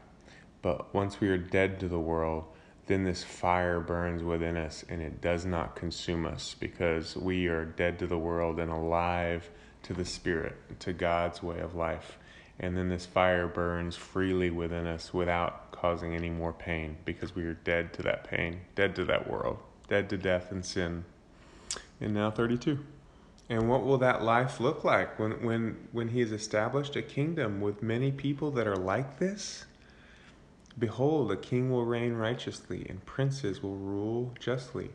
But 0.61 0.93
once 0.93 1.21
we 1.21 1.29
are 1.29 1.37
dead 1.37 1.79
to 1.79 1.87
the 1.87 1.99
world 1.99 2.45
then 2.87 3.05
this 3.05 3.23
fire 3.23 3.79
burns 3.79 4.23
within 4.23 4.57
us 4.57 4.83
and 4.89 5.01
it 5.01 5.21
does 5.21 5.45
not 5.45 5.75
consume 5.75 6.25
us 6.25 6.55
because 6.59 7.15
we 7.15 7.47
are 7.47 7.63
dead 7.63 7.99
to 7.99 8.07
the 8.07 8.17
world 8.17 8.59
and 8.59 8.69
alive 8.69 9.49
to 9.83 9.93
the 9.93 10.03
spirit 10.03 10.57
to 10.79 10.91
god's 10.91 11.41
way 11.41 11.59
of 11.59 11.73
life 11.73 12.17
and 12.61 12.77
then 12.77 12.89
this 12.89 13.07
fire 13.07 13.47
burns 13.47 13.95
freely 13.95 14.51
within 14.51 14.85
us 14.85 15.13
without 15.13 15.71
causing 15.71 16.15
any 16.15 16.29
more 16.29 16.53
pain 16.53 16.95
because 17.05 17.35
we 17.35 17.43
are 17.43 17.55
dead 17.55 17.91
to 17.93 18.03
that 18.03 18.23
pain, 18.23 18.61
dead 18.75 18.95
to 18.95 19.03
that 19.03 19.29
world, 19.29 19.57
dead 19.89 20.07
to 20.11 20.17
death 20.17 20.51
and 20.51 20.63
sin. 20.63 21.03
And 21.99 22.13
now 22.13 22.29
32. 22.29 22.77
And 23.49 23.67
what 23.67 23.83
will 23.83 23.97
that 23.97 24.23
life 24.23 24.59
look 24.59 24.83
like 24.83 25.17
when, 25.19 25.43
when, 25.43 25.87
when 25.91 26.09
he 26.09 26.19
has 26.19 26.31
established 26.31 26.95
a 26.95 27.01
kingdom 27.01 27.61
with 27.61 27.81
many 27.81 28.11
people 28.11 28.51
that 28.51 28.67
are 28.67 28.77
like 28.77 29.17
this? 29.17 29.65
Behold, 30.77 31.31
a 31.31 31.37
king 31.37 31.71
will 31.71 31.83
reign 31.83 32.13
righteously, 32.13 32.85
and 32.87 33.03
princes 33.05 33.61
will 33.61 33.75
rule 33.75 34.33
justly. 34.39 34.91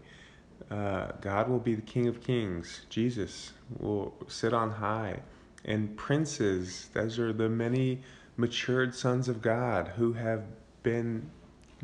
Uh, 0.70 1.08
God 1.20 1.48
will 1.48 1.58
be 1.58 1.74
the 1.74 1.82
King 1.82 2.06
of 2.06 2.22
kings. 2.22 2.86
Jesus 2.88 3.52
will 3.78 4.14
sit 4.26 4.54
on 4.54 4.70
high 4.70 5.20
and 5.66 5.94
princes. 5.96 6.88
Those 6.94 7.18
are 7.18 7.32
the 7.32 7.48
many 7.48 8.00
matured 8.36 8.94
sons 8.94 9.28
of 9.28 9.42
God 9.42 9.88
who 9.96 10.14
have 10.14 10.44
been 10.82 11.30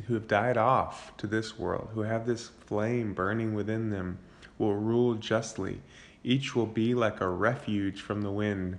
who 0.06 0.14
have 0.14 0.26
died 0.26 0.56
off 0.56 1.14
to 1.18 1.26
this 1.26 1.58
world, 1.58 1.90
who 1.92 2.00
have 2.00 2.26
this 2.26 2.48
flame 2.66 3.12
burning 3.12 3.52
within 3.52 3.90
them, 3.90 4.18
will 4.56 4.74
rule 4.74 5.14
justly. 5.14 5.82
Each 6.24 6.54
will 6.54 6.66
be 6.66 6.94
like 6.94 7.20
a 7.20 7.28
refuge 7.28 8.00
from 8.00 8.22
the 8.22 8.30
wind 8.30 8.78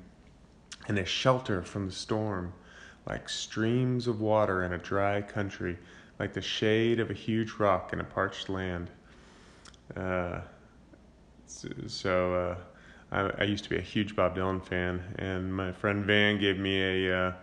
and 0.88 0.98
a 0.98 1.05
shelter 1.05 1.62
from 1.62 1.86
the 1.86 1.91
storm, 1.91 2.53
like 3.05 3.29
streams 3.29 4.07
of 4.07 4.22
water 4.22 4.63
in 4.63 4.74
a 4.74 4.77
dry 4.77 5.22
country, 5.22 5.77
like 6.19 6.33
the 6.33 6.41
shade 6.41 7.00
of 7.00 7.12
a 7.12 7.13
huge 7.13 7.53
rock 7.60 7.93
in 7.93 8.00
a 8.00 8.03
parched 8.03 8.50
land. 8.50 8.89
Uh, 9.95 10.39
so, 11.45 12.33
uh, 12.33 12.55
I, 13.13 13.32
I, 13.39 13.43
used 13.43 13.63
to 13.65 13.70
be 13.70 13.77
a 13.77 13.82
huge 13.82 14.15
Bob 14.15 14.36
Dylan 14.36 14.63
fan, 14.63 15.15
and 15.20 15.53
my 15.53 15.72
friend 15.72 16.03
Van 16.03 16.39
gave 16.39 16.58
me 16.58 17.08
a, 17.08 17.27
uh, 17.27 17.34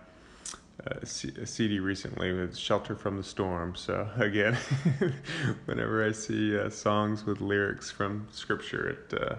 a, 0.86 1.06
C- 1.06 1.32
a 1.40 1.46
CD 1.46 1.78
recently 1.78 2.32
with 2.32 2.56
"Shelter 2.56 2.96
from 2.96 3.16
the 3.16 3.22
Storm." 3.22 3.76
So 3.76 4.08
again, 4.18 4.58
whenever 5.66 6.04
I 6.04 6.12
see 6.12 6.58
uh, 6.58 6.70
songs 6.70 7.24
with 7.24 7.40
lyrics 7.40 7.90
from 7.90 8.26
Scripture, 8.32 8.88
it 8.88 9.22
uh, 9.22 9.36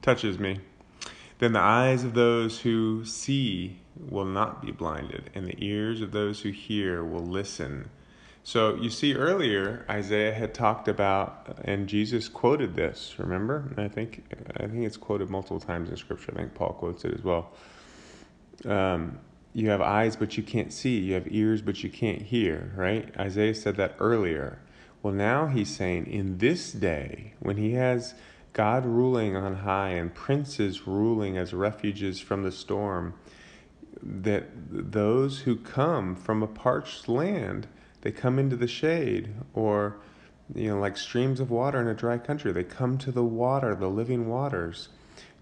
touches 0.00 0.38
me. 0.38 0.60
Then 1.40 1.52
the 1.52 1.60
eyes 1.60 2.04
of 2.04 2.14
those 2.14 2.60
who 2.60 3.04
see 3.04 3.80
will 3.98 4.24
not 4.24 4.64
be 4.64 4.70
blinded, 4.70 5.30
and 5.34 5.46
the 5.46 5.56
ears 5.58 6.00
of 6.00 6.12
those 6.12 6.40
who 6.42 6.50
hear 6.50 7.02
will 7.02 7.26
listen 7.26 7.90
so 8.44 8.76
you 8.76 8.90
see 8.90 9.14
earlier 9.14 9.86
Isaiah 9.90 10.32
had 10.32 10.52
talked 10.52 10.86
about 10.86 11.58
and 11.64 11.88
Jesus 11.88 12.28
quoted 12.28 12.76
this, 12.76 13.14
remember? 13.18 13.72
I 13.76 13.88
think 13.88 14.24
I 14.56 14.66
think 14.66 14.84
it's 14.84 14.98
quoted 14.98 15.30
multiple 15.30 15.60
times 15.60 15.88
in 15.88 15.96
scripture. 15.96 16.32
I 16.32 16.36
think 16.36 16.54
Paul 16.54 16.74
quotes 16.74 17.04
it 17.04 17.14
as 17.14 17.24
well. 17.24 17.52
Um, 18.66 19.18
you 19.54 19.70
have 19.70 19.80
eyes 19.80 20.14
but 20.14 20.36
you 20.36 20.42
can't 20.42 20.72
see, 20.72 20.98
you 20.98 21.14
have 21.14 21.26
ears 21.32 21.62
but 21.62 21.82
you 21.82 21.88
can't 21.88 22.20
hear, 22.20 22.72
right? 22.76 23.12
Isaiah 23.18 23.54
said 23.54 23.76
that 23.76 23.96
earlier. 23.98 24.58
Well, 25.02 25.14
now 25.14 25.46
he's 25.46 25.74
saying 25.74 26.06
in 26.06 26.38
this 26.38 26.72
day 26.72 27.34
when 27.40 27.56
he 27.56 27.72
has 27.72 28.14
God 28.52 28.86
ruling 28.86 29.36
on 29.36 29.56
high 29.56 29.90
and 29.90 30.14
princes 30.14 30.86
ruling 30.86 31.36
as 31.36 31.52
refuges 31.52 32.20
from 32.20 32.42
the 32.42 32.52
storm, 32.52 33.14
that 34.02 34.44
those 34.70 35.40
who 35.40 35.56
come 35.56 36.14
from 36.14 36.42
a 36.42 36.46
parched 36.46 37.08
land 37.08 37.66
they 38.04 38.12
come 38.12 38.38
into 38.38 38.54
the 38.54 38.68
shade 38.68 39.34
or 39.54 39.96
you 40.54 40.68
know 40.68 40.78
like 40.78 40.98
streams 40.98 41.40
of 41.40 41.50
water 41.50 41.80
in 41.80 41.88
a 41.88 41.94
dry 41.94 42.18
country. 42.18 42.52
They 42.52 42.62
come 42.62 42.98
to 42.98 43.10
the 43.10 43.24
water 43.24 43.74
the 43.74 43.88
living 43.88 44.28
waters. 44.28 44.90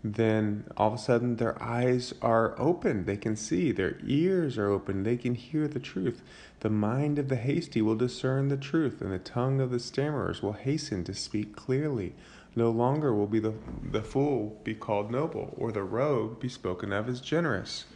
Then 0.05 0.65
all 0.77 0.89
of 0.89 0.95
a 0.95 0.99
sudden 0.99 1.37
their 1.37 1.61
eyes 1.61 2.15
are 2.23 2.55
open. 2.59 3.05
They 3.05 3.17
can 3.17 3.35
see. 3.37 3.73
Their 3.73 3.99
ears 4.05 4.59
are 4.59 4.69
open. 4.69 5.03
They 5.03 5.17
can 5.17 5.35
hear 5.35 5.67
the 5.67 5.81
truth. 5.81 6.23
The 6.61 6.71
mind 6.71 7.19
of 7.19 7.29
the 7.29 7.37
hasty 7.37 7.83
will 7.83 7.97
discern 7.97 8.47
the 8.47 8.57
truth 8.57 9.03
and 9.03 9.13
the 9.13 9.19
tongue 9.19 9.61
of 9.61 9.71
the 9.71 9.81
stammerers 9.81 10.41
will 10.41 10.53
hasten 10.53 11.03
to 11.05 11.15
speak 11.15 11.57
clearly. 11.57 12.15
No 12.55 12.71
longer 12.71 13.13
will 13.13 13.27
be 13.27 13.41
the, 13.41 13.55
the 13.83 14.03
fool 14.03 14.61
be 14.63 14.75
called 14.75 15.11
noble 15.11 15.53
or 15.57 15.73
the 15.73 15.83
rogue 15.83 16.39
be 16.39 16.49
spoken 16.49 16.93
of 16.93 17.09
as 17.09 17.21
generous 17.21 17.87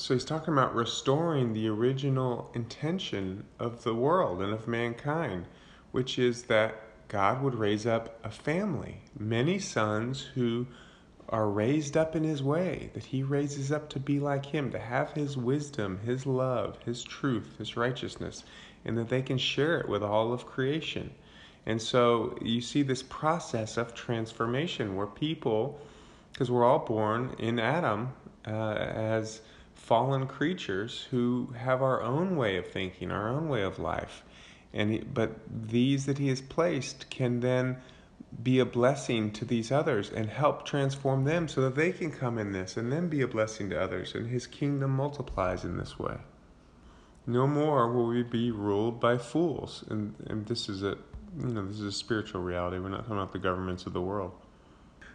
so 0.00 0.14
he's 0.14 0.24
talking 0.24 0.54
about 0.54 0.74
restoring 0.74 1.52
the 1.52 1.68
original 1.68 2.50
intention 2.54 3.44
of 3.58 3.84
the 3.84 3.94
world 3.94 4.40
and 4.40 4.50
of 4.50 4.66
mankind, 4.66 5.44
which 5.92 6.18
is 6.18 6.44
that 6.44 6.74
God 7.08 7.42
would 7.42 7.54
raise 7.54 7.86
up 7.86 8.18
a 8.24 8.30
family, 8.30 9.02
many 9.18 9.58
sons 9.58 10.22
who 10.34 10.66
are 11.28 11.48
raised 11.48 11.98
up 11.98 12.16
in 12.16 12.24
his 12.24 12.42
way, 12.42 12.90
that 12.94 13.04
he 13.04 13.22
raises 13.22 13.70
up 13.70 13.90
to 13.90 14.00
be 14.00 14.18
like 14.18 14.46
him, 14.46 14.70
to 14.72 14.78
have 14.78 15.12
his 15.12 15.36
wisdom, 15.36 15.98
his 15.98 16.24
love, 16.24 16.78
his 16.86 17.04
truth, 17.04 17.58
his 17.58 17.76
righteousness, 17.76 18.42
and 18.86 18.96
that 18.96 19.10
they 19.10 19.20
can 19.20 19.36
share 19.36 19.78
it 19.80 19.88
with 19.88 20.02
all 20.02 20.32
of 20.32 20.46
creation. 20.46 21.10
And 21.66 21.80
so 21.80 22.38
you 22.40 22.62
see 22.62 22.82
this 22.82 23.02
process 23.02 23.76
of 23.76 23.94
transformation 23.94 24.96
where 24.96 25.06
people, 25.06 25.78
because 26.32 26.50
we're 26.50 26.64
all 26.64 26.78
born 26.78 27.36
in 27.38 27.58
Adam 27.58 28.14
uh, 28.46 28.50
as 28.50 29.42
fallen 29.80 30.26
creatures 30.26 31.06
who 31.10 31.52
have 31.58 31.82
our 31.82 32.02
own 32.02 32.36
way 32.36 32.56
of 32.56 32.66
thinking, 32.68 33.10
our 33.10 33.28
own 33.28 33.48
way 33.48 33.62
of 33.62 33.78
life. 33.78 34.22
And 34.72 34.92
he, 34.92 34.98
but 34.98 35.32
these 35.50 36.06
that 36.06 36.18
he 36.18 36.28
has 36.28 36.40
placed 36.40 37.10
can 37.10 37.40
then 37.40 37.78
be 38.42 38.60
a 38.60 38.64
blessing 38.64 39.32
to 39.32 39.44
these 39.44 39.72
others 39.72 40.10
and 40.10 40.28
help 40.28 40.64
transform 40.64 41.24
them 41.24 41.48
so 41.48 41.62
that 41.62 41.74
they 41.74 41.90
can 41.90 42.12
come 42.12 42.38
in 42.38 42.52
this 42.52 42.76
and 42.76 42.92
then 42.92 43.08
be 43.08 43.22
a 43.22 43.26
blessing 43.26 43.70
to 43.70 43.80
others 43.80 44.14
and 44.14 44.28
his 44.28 44.46
kingdom 44.46 44.90
multiplies 44.92 45.64
in 45.64 45.76
this 45.76 45.98
way. 45.98 46.18
No 47.26 47.48
more 47.48 47.90
will 47.92 48.06
we 48.06 48.22
be 48.22 48.52
ruled 48.52 49.00
by 49.00 49.18
fools. 49.18 49.82
And 49.88 50.14
and 50.28 50.46
this 50.46 50.68
is 50.68 50.82
a 50.82 50.98
you 51.38 51.48
know, 51.48 51.66
this 51.66 51.80
is 51.80 51.86
a 51.86 51.92
spiritual 51.92 52.42
reality. 52.42 52.78
We're 52.78 52.90
not 52.90 53.00
talking 53.00 53.16
about 53.16 53.32
the 53.32 53.38
governments 53.38 53.86
of 53.86 53.92
the 53.92 54.00
world. 54.00 54.32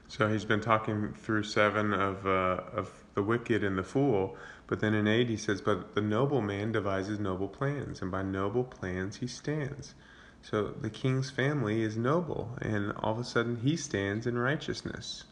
So 0.07 0.27
he's 0.27 0.45
been 0.45 0.61
talking 0.61 1.13
through 1.13 1.43
seven 1.43 1.91
of 1.91 2.27
uh, 2.27 2.61
of 2.73 3.03
the 3.15 3.23
wicked 3.23 3.63
and 3.63 3.77
the 3.77 3.83
fool, 3.83 4.37
but 4.67 4.79
then 4.79 4.93
in 4.93 5.07
eight 5.07 5.29
he 5.29 5.37
says, 5.37 5.61
"But 5.61 5.95
the 5.95 6.01
noble 6.01 6.41
man 6.41 6.71
devises 6.71 7.19
noble 7.19 7.47
plans, 7.47 8.01
and 8.01 8.11
by 8.11 8.21
noble 8.21 8.63
plans 8.63 9.17
he 9.17 9.27
stands." 9.27 9.95
So 10.43 10.67
the 10.79 10.91
king's 10.91 11.31
family 11.31 11.81
is 11.81 11.97
noble, 11.97 12.55
and 12.61 12.93
all 12.97 13.13
of 13.13 13.19
a 13.19 13.23
sudden 13.23 13.57
he 13.57 13.75
stands 13.75 14.27
in 14.27 14.37
righteousness. 14.37 15.23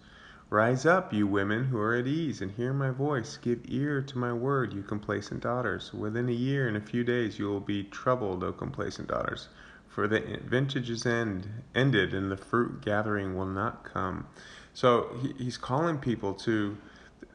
Rise 0.50 0.86
up, 0.88 1.13
you 1.13 1.27
women 1.27 1.65
who 1.65 1.77
are 1.77 1.94
at 1.94 2.08
ease, 2.08 2.42
and 2.42 2.51
hear 2.51 2.74
my 2.74 2.89
voice. 2.89 3.38
Give 3.38 3.60
ear 3.65 4.01
to 4.01 4.18
my 4.18 4.34
word, 4.34 4.74
you 4.74 4.82
complacent 4.82 5.42
daughters. 5.42 5.94
Within 5.94 6.30
a 6.30 6.34
year 6.34 6.68
and 6.68 6.75
a 6.75 6.82
few 6.82 7.03
days 7.03 7.38
you 7.38 7.46
will 7.46 7.60
be 7.60 7.84
troubled, 7.84 8.44
O 8.44 8.51
complacent 8.51 9.08
daughters 9.08 9.50
for 9.94 10.08
the 10.08 10.39
vintage 10.44 10.89
is 10.89 11.06
end, 11.06 11.48
ended 11.75 12.15
and 12.15 12.32
the 12.32 12.38
fruit 12.38 12.82
gathering 12.82 13.36
will 13.36 13.46
not 13.46 13.84
come. 13.84 14.25
So 14.74 15.15
he, 15.22 15.34
he's 15.46 15.58
calling 15.58 15.98
people 15.98 16.34
to, 16.34 16.77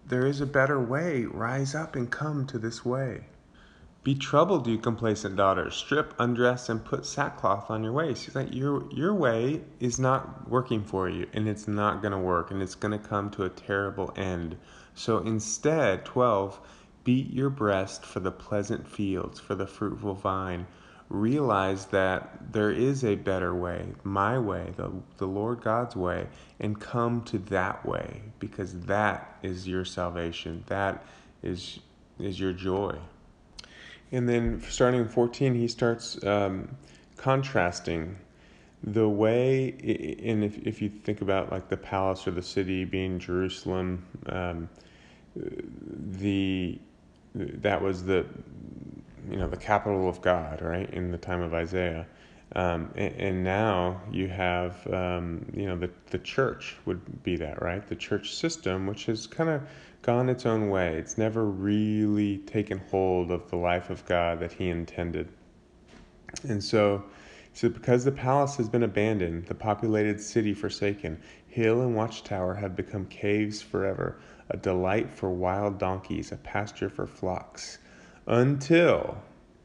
there 0.07 0.27
is 0.27 0.41
a 0.41 0.47
better 0.47 0.81
way. 0.81 1.25
Rise 1.25 1.75
up 1.75 1.97
and 1.97 2.11
come 2.11 2.47
to 2.47 2.59
this 2.59 2.85
way. 2.85 3.25
Be 4.05 4.15
troubled, 4.15 4.67
you 4.67 4.79
complacent 4.79 5.37
daughters. 5.37 5.75
Strip, 5.75 6.15
undress, 6.19 6.69
and 6.69 6.85
put 6.85 7.05
sackcloth 7.05 7.71
on 7.71 7.83
your 7.83 7.93
waist. 7.93 8.25
He's 8.25 8.35
like, 8.35 8.55
your, 8.55 8.91
your 8.91 9.13
way 9.13 9.61
is 9.81 9.99
not 9.99 10.49
working 10.49 10.83
for 10.83 11.09
you, 11.09 11.29
and 11.33 11.49
it's 11.49 11.69
not 11.69 12.01
going 12.01 12.13
to 12.13 12.19
work, 12.19 12.51
and 12.51 12.63
it's 12.63 12.75
going 12.75 12.99
to 12.99 13.09
come 13.09 13.29
to 13.31 13.45
a 13.45 13.51
terrible 13.51 14.13
end. 14.17 14.57
So 14.95 15.19
instead, 15.19 16.05
12, 16.05 16.59
beat 17.05 17.31
your 17.33 17.51
breast 17.51 18.05
for 18.05 18.21
the 18.21 18.31
pleasant 18.33 18.89
fields, 18.89 19.41
for 19.41 19.55
the 19.55 19.67
fruitful 19.67 20.15
vine. 20.15 20.67
Realize 21.09 21.87
that 21.87 22.53
there 22.53 22.71
is 22.71 23.05
a 23.05 23.15
better 23.15 23.55
way, 23.55 23.87
my 24.05 24.39
way, 24.39 24.73
the, 24.77 24.93
the 25.17 25.27
Lord 25.27 25.63
God's 25.63 25.97
way, 25.97 26.27
and 26.61 26.79
come 26.79 27.23
to 27.25 27.39
that 27.39 27.85
way 27.87 28.23
because 28.39 28.75
that 28.81 29.39
is 29.43 29.67
your 29.67 29.85
salvation. 29.85 30.65
That 30.67 31.05
is, 31.43 31.81
is 32.19 32.39
your 32.39 32.53
joy. 32.53 32.97
And 34.13 34.29
then 34.29 34.63
starting 34.69 35.01
in 35.01 35.09
14, 35.09 35.55
he 35.55 35.69
starts 35.69 36.23
um, 36.25 36.77
contrasting 37.17 38.17
the 38.83 39.09
way, 39.09 39.71
and 40.23 40.45
if, 40.45 40.59
if 40.59 40.81
you 40.81 40.89
think 40.89 41.21
about 41.21 41.51
like 41.51 41.69
the 41.69 41.77
palace 41.77 42.27
or 42.27 42.31
the 42.31 42.43
city 42.43 42.85
being 42.85 43.19
Jerusalem, 43.19 44.05
um, 44.27 44.69
the 45.35 46.79
that 47.35 47.83
was 47.83 48.05
the 48.05 48.27
you 49.31 49.37
know 49.37 49.49
the 49.49 49.57
capital 49.57 50.09
of 50.09 50.21
God, 50.21 50.63
right? 50.63 50.89
In 50.91 51.11
the 51.11 51.19
time 51.19 51.43
of 51.43 51.55
Isaiah, 51.55 52.07
um, 52.55 52.91
and, 52.97 53.15
and, 53.15 53.45
now 53.45 54.01
you 54.11 54.29
have 54.29 54.87
um, 54.93 55.45
you 55.53 55.67
know 55.67 55.77
the 55.77 55.91
the 56.11 56.19
church 56.19 56.77
would 56.87 57.23
be 57.23 57.37
that, 57.37 57.61
right? 57.63 57.87
The 57.87 57.97
church 57.97 58.35
system, 58.35 58.87
which 58.87 59.07
has 59.07 59.27
kind 59.27 59.51
of 59.51 59.63
gone 60.03 60.29
its 60.29 60.47
own 60.47 60.71
way. 60.71 60.97
It's 60.97 61.19
never 61.19 61.45
really 61.45 62.39
taken 62.39 62.79
hold 62.91 63.31
of 63.31 63.51
the 63.51 63.57
life 63.57 63.91
of 63.91 64.05
God 64.07 64.41
that 64.41 64.53
He 64.53 64.69
intended. 64.69 65.29
And 66.45 66.63
so, 66.63 67.05
so 67.53 67.69
because 67.69 68.05
the 68.05 68.13
palace 68.13 68.57
has 68.57 68.69
been 68.69 68.83
abandoned, 68.83 69.47
the 69.47 69.55
populated 69.55 70.21
city 70.21 70.55
forsaken, 70.55 71.21
hill 71.49 71.83
and 71.83 71.95
watchtower 71.95 72.55
have 72.55 72.77
become 72.77 73.07
caves 73.07 73.61
forever, 73.61 74.19
a 74.51 74.57
delight 74.57 75.11
for 75.11 75.31
wild 75.31 75.79
donkeys, 75.79 76.33
a 76.33 76.37
pasture 76.37 76.89
for 76.89 77.07
flocks, 77.07 77.79
until 78.29 79.19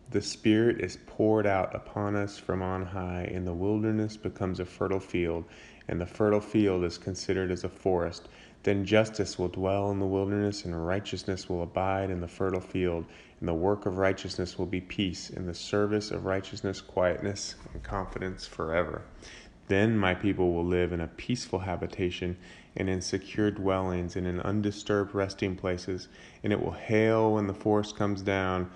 the 0.09 0.21
Spirit 0.21 0.81
is 0.81 0.97
poured 1.05 1.45
out 1.45 1.75
upon 1.75 2.15
us 2.15 2.39
from 2.39 2.63
on 2.63 2.83
high, 2.83 3.29
and 3.31 3.45
the 3.45 3.53
wilderness 3.53 4.17
becomes 4.17 4.59
a 4.59 4.65
fertile 4.65 4.99
field, 4.99 5.45
and 5.87 6.01
the 6.01 6.05
fertile 6.07 6.41
field 6.41 6.83
is 6.83 6.97
considered 6.97 7.51
as 7.51 7.63
a 7.63 7.69
forest 7.69 8.27
then 8.63 8.85
justice 8.85 9.37
will 9.37 9.49
dwell 9.49 9.91
in 9.91 9.99
the 9.99 10.05
wilderness, 10.05 10.63
and 10.63 10.87
righteousness 10.87 11.49
will 11.49 11.63
abide 11.63 12.09
in 12.09 12.21
the 12.21 12.27
fertile 12.27 12.61
field. 12.61 13.05
And 13.39 13.49
the 13.49 13.53
work 13.53 13.85
of 13.85 13.97
righteousness 13.97 14.57
will 14.57 14.65
be 14.65 14.79
peace, 14.79 15.29
and 15.29 15.47
the 15.47 15.53
service 15.53 16.11
of 16.11 16.25
righteousness, 16.25 16.79
quietness, 16.79 17.55
and 17.73 17.83
confidence 17.83 18.47
forever. 18.47 19.01
Then 19.67 19.97
my 19.97 20.13
people 20.13 20.53
will 20.53 20.65
live 20.65 20.93
in 20.93 21.01
a 21.01 21.07
peaceful 21.07 21.59
habitation, 21.59 22.37
and 22.75 22.89
in 22.89 23.01
secure 23.01 23.51
dwellings, 23.51 24.15
and 24.15 24.25
in 24.25 24.39
undisturbed 24.41 25.13
resting 25.13 25.55
places. 25.55 26.07
And 26.43 26.51
it 26.51 26.61
will 26.61 26.71
hail 26.71 27.33
when 27.33 27.47
the 27.47 27.53
forest 27.53 27.95
comes 27.95 28.21
down, 28.21 28.71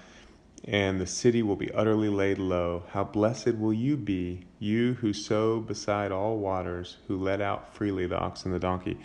and 0.66 1.00
the 1.00 1.08
city 1.08 1.42
will 1.44 1.56
be 1.56 1.72
utterly 1.72 2.10
laid 2.10 2.38
low. 2.40 2.84
How 2.90 3.04
blessed 3.04 3.56
will 3.56 3.74
you 3.74 3.98
be, 3.98 4.42
you 4.60 4.94
who 4.96 5.14
sow 5.14 5.60
beside 5.60 6.12
all 6.12 6.38
waters, 6.38 6.98
who 7.08 7.18
let 7.18 7.42
out 7.42 7.74
freely 7.74 8.08
the 8.08 8.18
ox 8.18 8.46
and 8.46 8.54
the 8.54 8.60
donkey. 8.60 8.98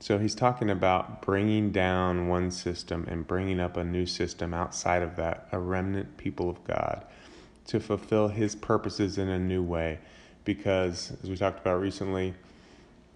So 0.00 0.18
he's 0.18 0.34
talking 0.34 0.70
about 0.70 1.22
bringing 1.22 1.72
down 1.72 2.28
one 2.28 2.50
system 2.50 3.06
and 3.10 3.26
bringing 3.26 3.58
up 3.58 3.76
a 3.76 3.82
new 3.82 4.06
system 4.06 4.54
outside 4.54 5.02
of 5.02 5.16
that, 5.16 5.48
a 5.50 5.58
remnant 5.58 6.16
people 6.18 6.48
of 6.48 6.62
God, 6.64 7.04
to 7.66 7.80
fulfill 7.80 8.28
his 8.28 8.54
purposes 8.54 9.18
in 9.18 9.28
a 9.28 9.38
new 9.38 9.62
way. 9.62 9.98
Because, 10.44 11.12
as 11.22 11.28
we 11.28 11.36
talked 11.36 11.60
about 11.60 11.80
recently, 11.80 12.34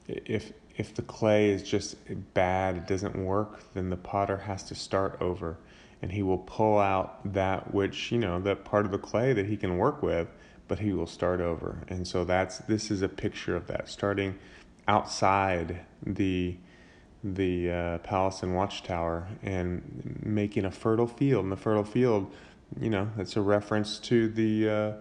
if 0.09 0.53
if 0.76 0.95
the 0.95 1.02
clay 1.02 1.50
is 1.50 1.62
just 1.62 1.97
bad, 2.35 2.76
it 2.76 2.87
doesn't 2.87 3.17
work, 3.17 3.61
then 3.75 3.91
the 3.91 3.97
potter 3.97 4.38
has 4.38 4.62
to 4.64 4.75
start 4.75 5.19
over 5.21 5.57
and 6.02 6.11
he 6.11 6.23
will 6.23 6.38
pull 6.38 6.79
out 6.79 7.33
that 7.33 7.73
which, 7.73 8.11
you 8.11 8.18
know, 8.18 8.40
that 8.40 8.64
part 8.64 8.85
of 8.85 8.90
the 8.90 8.99
clay 8.99 9.33
that 9.33 9.47
he 9.47 9.57
can 9.57 9.79
work 9.79 10.03
with, 10.03 10.29
but 10.66 10.81
he 10.81 10.92
will 10.92 11.07
start 11.07 11.40
over. 11.40 11.79
And 11.88 12.07
so 12.07 12.25
that's 12.25 12.59
this 12.59 12.90
is 12.90 13.03
a 13.03 13.09
picture 13.09 13.55
of 13.55 13.68
that, 13.68 13.88
starting 13.88 14.37
outside 14.88 15.81
the 16.05 16.57
the 17.25 17.70
uh, 17.70 17.99
palace 17.99 18.42
and 18.42 18.57
watchtower 18.57 19.29
and 19.44 20.20
making 20.25 20.64
a 20.64 20.73
fertile 20.73 21.07
field. 21.07 21.44
And 21.44 21.53
the 21.53 21.57
fertile 21.57 21.85
field, 21.85 22.33
you 22.81 22.90
know, 22.90 23.09
that's 23.16 23.37
a 23.37 23.40
reference 23.40 24.01
to 24.01 24.29
the 24.29 24.68
uh, 24.68 24.92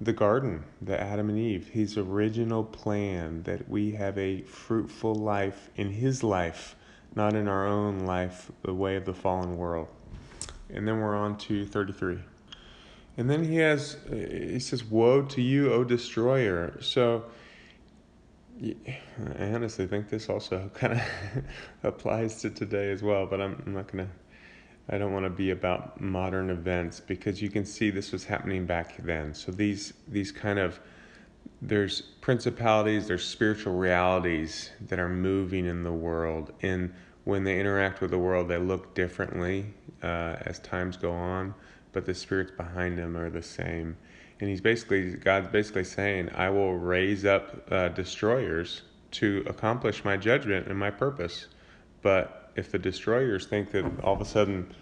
the 0.00 0.12
garden, 0.12 0.64
the 0.80 1.00
Adam 1.00 1.28
and 1.28 1.38
Eve. 1.38 1.68
His 1.68 1.96
original 1.96 2.64
plan 2.64 3.42
that 3.42 3.68
we 3.68 3.92
have 3.92 4.16
a 4.16 4.42
fruitful 4.42 5.14
life 5.14 5.70
in 5.76 5.90
His 5.90 6.22
life, 6.22 6.76
not 7.14 7.34
in 7.34 7.48
our 7.48 7.66
own 7.66 8.00
life, 8.00 8.50
the 8.62 8.74
way 8.74 8.96
of 8.96 9.04
the 9.04 9.14
fallen 9.14 9.56
world. 9.56 9.88
And 10.70 10.86
then 10.86 11.00
we're 11.00 11.16
on 11.16 11.36
to 11.38 11.66
thirty 11.66 11.92
three. 11.92 12.18
And 13.16 13.28
then 13.28 13.44
he 13.44 13.56
has, 13.56 13.96
uh, 14.10 14.14
he 14.14 14.60
says, 14.60 14.84
Woe 14.84 15.22
to 15.22 15.42
you, 15.42 15.72
O 15.72 15.82
destroyer. 15.82 16.78
So 16.80 17.24
I 18.62 19.52
honestly 19.52 19.88
think 19.88 20.08
this 20.08 20.28
also 20.28 20.70
kind 20.74 20.94
of 20.94 21.02
applies 21.82 22.40
to 22.42 22.50
today 22.50 22.92
as 22.92 23.02
well, 23.02 23.26
but 23.26 23.40
I'm, 23.40 23.60
I'm 23.66 23.74
not 23.74 23.90
going 23.90 24.06
to, 24.06 24.12
I 24.88 24.98
don't 24.98 25.12
want 25.12 25.24
to 25.24 25.30
be 25.30 25.50
about 25.50 26.00
modern 26.00 26.50
events 26.50 27.00
because 27.00 27.42
you 27.42 27.50
can 27.50 27.64
see 27.64 27.90
this 27.90 28.12
was 28.12 28.24
happening 28.24 28.66
back 28.66 28.96
then. 28.98 29.34
So 29.34 29.52
these, 29.52 29.92
these 30.08 30.32
kind 30.32 30.58
of, 30.58 30.80
there's 31.60 32.00
principalities, 32.00 33.08
there's 33.08 33.24
spiritual 33.24 33.76
realities 33.76 34.70
that 34.88 34.98
are 34.98 35.08
moving 35.08 35.66
in 35.66 35.82
the 35.82 35.92
world. 35.92 36.52
And 36.62 36.94
when 37.24 37.44
they 37.44 37.60
interact 37.60 38.00
with 38.00 38.10
the 38.10 38.18
world, 38.18 38.48
they 38.48 38.58
look 38.58 38.94
differently 38.94 39.66
uh, 40.02 40.36
as 40.40 40.58
times 40.60 40.96
go 40.96 41.12
on, 41.12 41.54
but 41.92 42.06
the 42.06 42.14
spirits 42.14 42.52
behind 42.56 42.98
them 42.98 43.16
are 43.16 43.28
the 43.28 43.42
same 43.42 43.96
and 44.40 44.48
he's 44.48 44.60
basically 44.60 45.12
God's 45.12 45.48
basically 45.48 45.84
saying, 45.84 46.30
"I 46.34 46.50
will 46.50 46.76
raise 46.76 47.24
up 47.24 47.70
uh, 47.70 47.88
destroyers 47.88 48.82
to 49.12 49.44
accomplish 49.46 50.04
my 50.04 50.16
judgment 50.16 50.68
and 50.68 50.78
my 50.78 50.90
purpose." 50.90 51.46
But 52.02 52.37
if 52.58 52.72
the 52.72 52.78
destroyers 52.78 53.46
think 53.46 53.70
that 53.70 53.84
all 54.02 54.14
of 54.14 54.20
a 54.20 54.24
sudden 54.24 54.74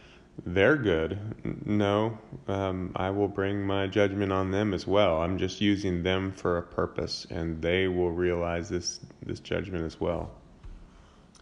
they're 0.46 0.76
good, 0.76 1.18
no, 1.66 2.18
um, 2.48 2.90
I 2.96 3.10
will 3.10 3.28
bring 3.28 3.62
my 3.66 3.86
judgment 3.86 4.32
on 4.32 4.50
them 4.50 4.72
as 4.72 4.86
well. 4.86 5.20
I'm 5.20 5.36
just 5.36 5.60
using 5.60 6.02
them 6.02 6.32
for 6.32 6.56
a 6.56 6.62
purpose, 6.62 7.26
and 7.30 7.60
they 7.60 7.86
will 7.86 8.10
realize 8.10 8.68
this 8.68 9.00
this 9.22 9.40
judgment 9.40 9.84
as 9.84 10.00
well. 10.00 10.30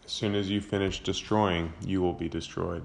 As 0.04 0.10
soon 0.10 0.34
as 0.34 0.50
you 0.50 0.60
finish 0.60 1.00
destroying, 1.00 1.72
you 1.86 2.02
will 2.02 2.12
be 2.12 2.28
destroyed. 2.28 2.84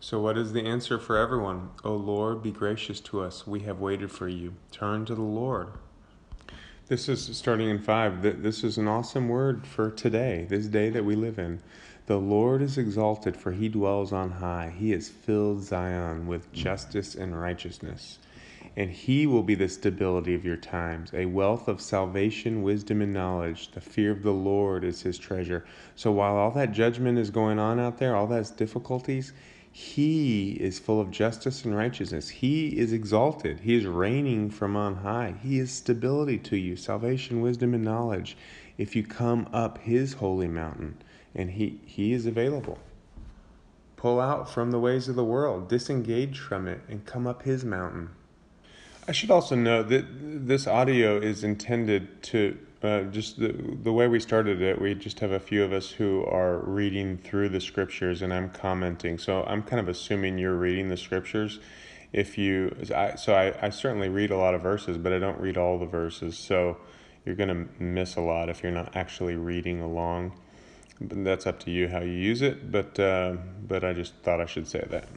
So, 0.00 0.20
what 0.20 0.36
is 0.36 0.52
the 0.52 0.66
answer 0.66 0.98
for 0.98 1.16
everyone? 1.16 1.70
O 1.84 1.94
Lord, 1.94 2.42
be 2.42 2.50
gracious 2.50 2.98
to 3.00 3.20
us. 3.20 3.46
We 3.46 3.60
have 3.60 3.78
waited 3.78 4.10
for 4.10 4.28
you. 4.28 4.54
Turn 4.72 5.04
to 5.06 5.14
the 5.14 5.22
Lord. 5.22 5.68
This 6.88 7.08
is 7.08 7.36
starting 7.36 7.70
in 7.70 7.78
5. 7.78 8.42
This 8.42 8.64
is 8.64 8.76
an 8.76 8.88
awesome 8.88 9.28
word 9.28 9.66
for 9.66 9.90
today, 9.90 10.46
this 10.48 10.66
day 10.66 10.90
that 10.90 11.04
we 11.04 11.14
live 11.14 11.38
in. 11.38 11.62
The 12.12 12.18
Lord 12.18 12.60
is 12.60 12.76
exalted, 12.76 13.38
for 13.38 13.52
he 13.52 13.70
dwells 13.70 14.12
on 14.12 14.32
high. 14.32 14.70
He 14.78 14.90
has 14.90 15.08
filled 15.08 15.62
Zion 15.62 16.26
with 16.26 16.52
justice 16.52 17.14
and 17.14 17.40
righteousness. 17.40 18.18
And 18.76 18.90
he 18.90 19.26
will 19.26 19.42
be 19.42 19.54
the 19.54 19.70
stability 19.70 20.34
of 20.34 20.44
your 20.44 20.58
times, 20.58 21.10
a 21.14 21.24
wealth 21.24 21.68
of 21.68 21.80
salvation, 21.80 22.62
wisdom, 22.62 23.00
and 23.00 23.14
knowledge. 23.14 23.70
The 23.70 23.80
fear 23.80 24.10
of 24.10 24.22
the 24.22 24.30
Lord 24.30 24.84
is 24.84 25.00
his 25.00 25.16
treasure. 25.16 25.64
So 25.96 26.12
while 26.12 26.36
all 26.36 26.50
that 26.50 26.72
judgment 26.72 27.18
is 27.18 27.30
going 27.30 27.58
on 27.58 27.80
out 27.80 27.96
there, 27.96 28.14
all 28.14 28.26
those 28.26 28.50
difficulties, 28.50 29.32
he 29.70 30.50
is 30.60 30.78
full 30.78 31.00
of 31.00 31.10
justice 31.10 31.64
and 31.64 31.74
righteousness. 31.74 32.28
He 32.28 32.78
is 32.78 32.92
exalted. 32.92 33.60
He 33.60 33.74
is 33.74 33.86
reigning 33.86 34.50
from 34.50 34.76
on 34.76 34.96
high. 34.96 35.36
He 35.42 35.58
is 35.58 35.72
stability 35.72 36.36
to 36.40 36.58
you, 36.58 36.76
salvation, 36.76 37.40
wisdom, 37.40 37.72
and 37.72 37.82
knowledge. 37.82 38.36
If 38.76 38.94
you 38.94 39.02
come 39.02 39.48
up 39.50 39.78
His 39.78 40.12
holy 40.12 40.48
mountain, 40.48 40.98
and 41.34 41.50
He, 41.50 41.80
he 41.84 42.12
is 42.12 42.26
available. 42.26 42.78
Pull 43.96 44.20
out 44.20 44.50
from 44.50 44.70
the 44.70 44.80
ways 44.80 45.08
of 45.08 45.14
the 45.14 45.24
world, 45.24 45.68
disengage 45.68 46.38
from 46.38 46.66
it, 46.66 46.80
and 46.88 47.06
come 47.06 47.26
up 47.26 47.42
His 47.42 47.64
mountain. 47.64 48.10
I 49.06 49.12
should 49.12 49.30
also 49.30 49.56
note 49.56 49.88
that 49.88 50.06
this 50.46 50.66
audio 50.66 51.18
is 51.18 51.42
intended 51.42 52.22
to 52.24 52.56
uh, 52.82 53.02
just 53.04 53.38
the, 53.38 53.52
the 53.82 53.92
way 53.92 54.08
we 54.08 54.18
started 54.18 54.60
it, 54.60 54.80
we 54.80 54.94
just 54.94 55.20
have 55.20 55.30
a 55.30 55.38
few 55.38 55.62
of 55.62 55.72
us 55.72 55.90
who 55.90 56.24
are 56.24 56.58
reading 56.58 57.16
through 57.16 57.48
the 57.48 57.60
scriptures 57.60 58.22
and 58.22 58.34
I'm 58.34 58.50
commenting. 58.50 59.18
So 59.18 59.44
I'm 59.44 59.62
kind 59.62 59.78
of 59.78 59.88
assuming 59.88 60.38
you're 60.38 60.56
reading 60.56 60.88
the 60.88 60.96
scriptures. 60.96 61.60
If 62.12 62.36
you, 62.36 62.76
so 62.84 63.34
I, 63.34 63.54
I 63.64 63.70
certainly 63.70 64.08
read 64.08 64.30
a 64.30 64.36
lot 64.36 64.54
of 64.54 64.62
verses, 64.62 64.98
but 64.98 65.12
I 65.12 65.18
don't 65.18 65.40
read 65.40 65.56
all 65.56 65.78
the 65.78 65.86
verses. 65.86 66.36
So 66.36 66.76
you're 67.24 67.36
going 67.36 67.48
to 67.48 67.82
miss 67.82 68.16
a 68.16 68.20
lot 68.20 68.48
if 68.48 68.62
you're 68.62 68.72
not 68.72 68.96
actually 68.96 69.36
reading 69.36 69.80
along. 69.80 70.32
That's 71.08 71.46
up 71.46 71.60
to 71.60 71.70
you 71.70 71.88
how 71.88 72.00
you 72.00 72.12
use 72.12 72.42
it. 72.42 72.70
But, 72.70 72.98
uh, 72.98 73.36
but 73.66 73.84
I 73.84 73.92
just 73.92 74.14
thought 74.22 74.40
I 74.40 74.46
should 74.46 74.66
say 74.66 74.84
that. 74.90 75.08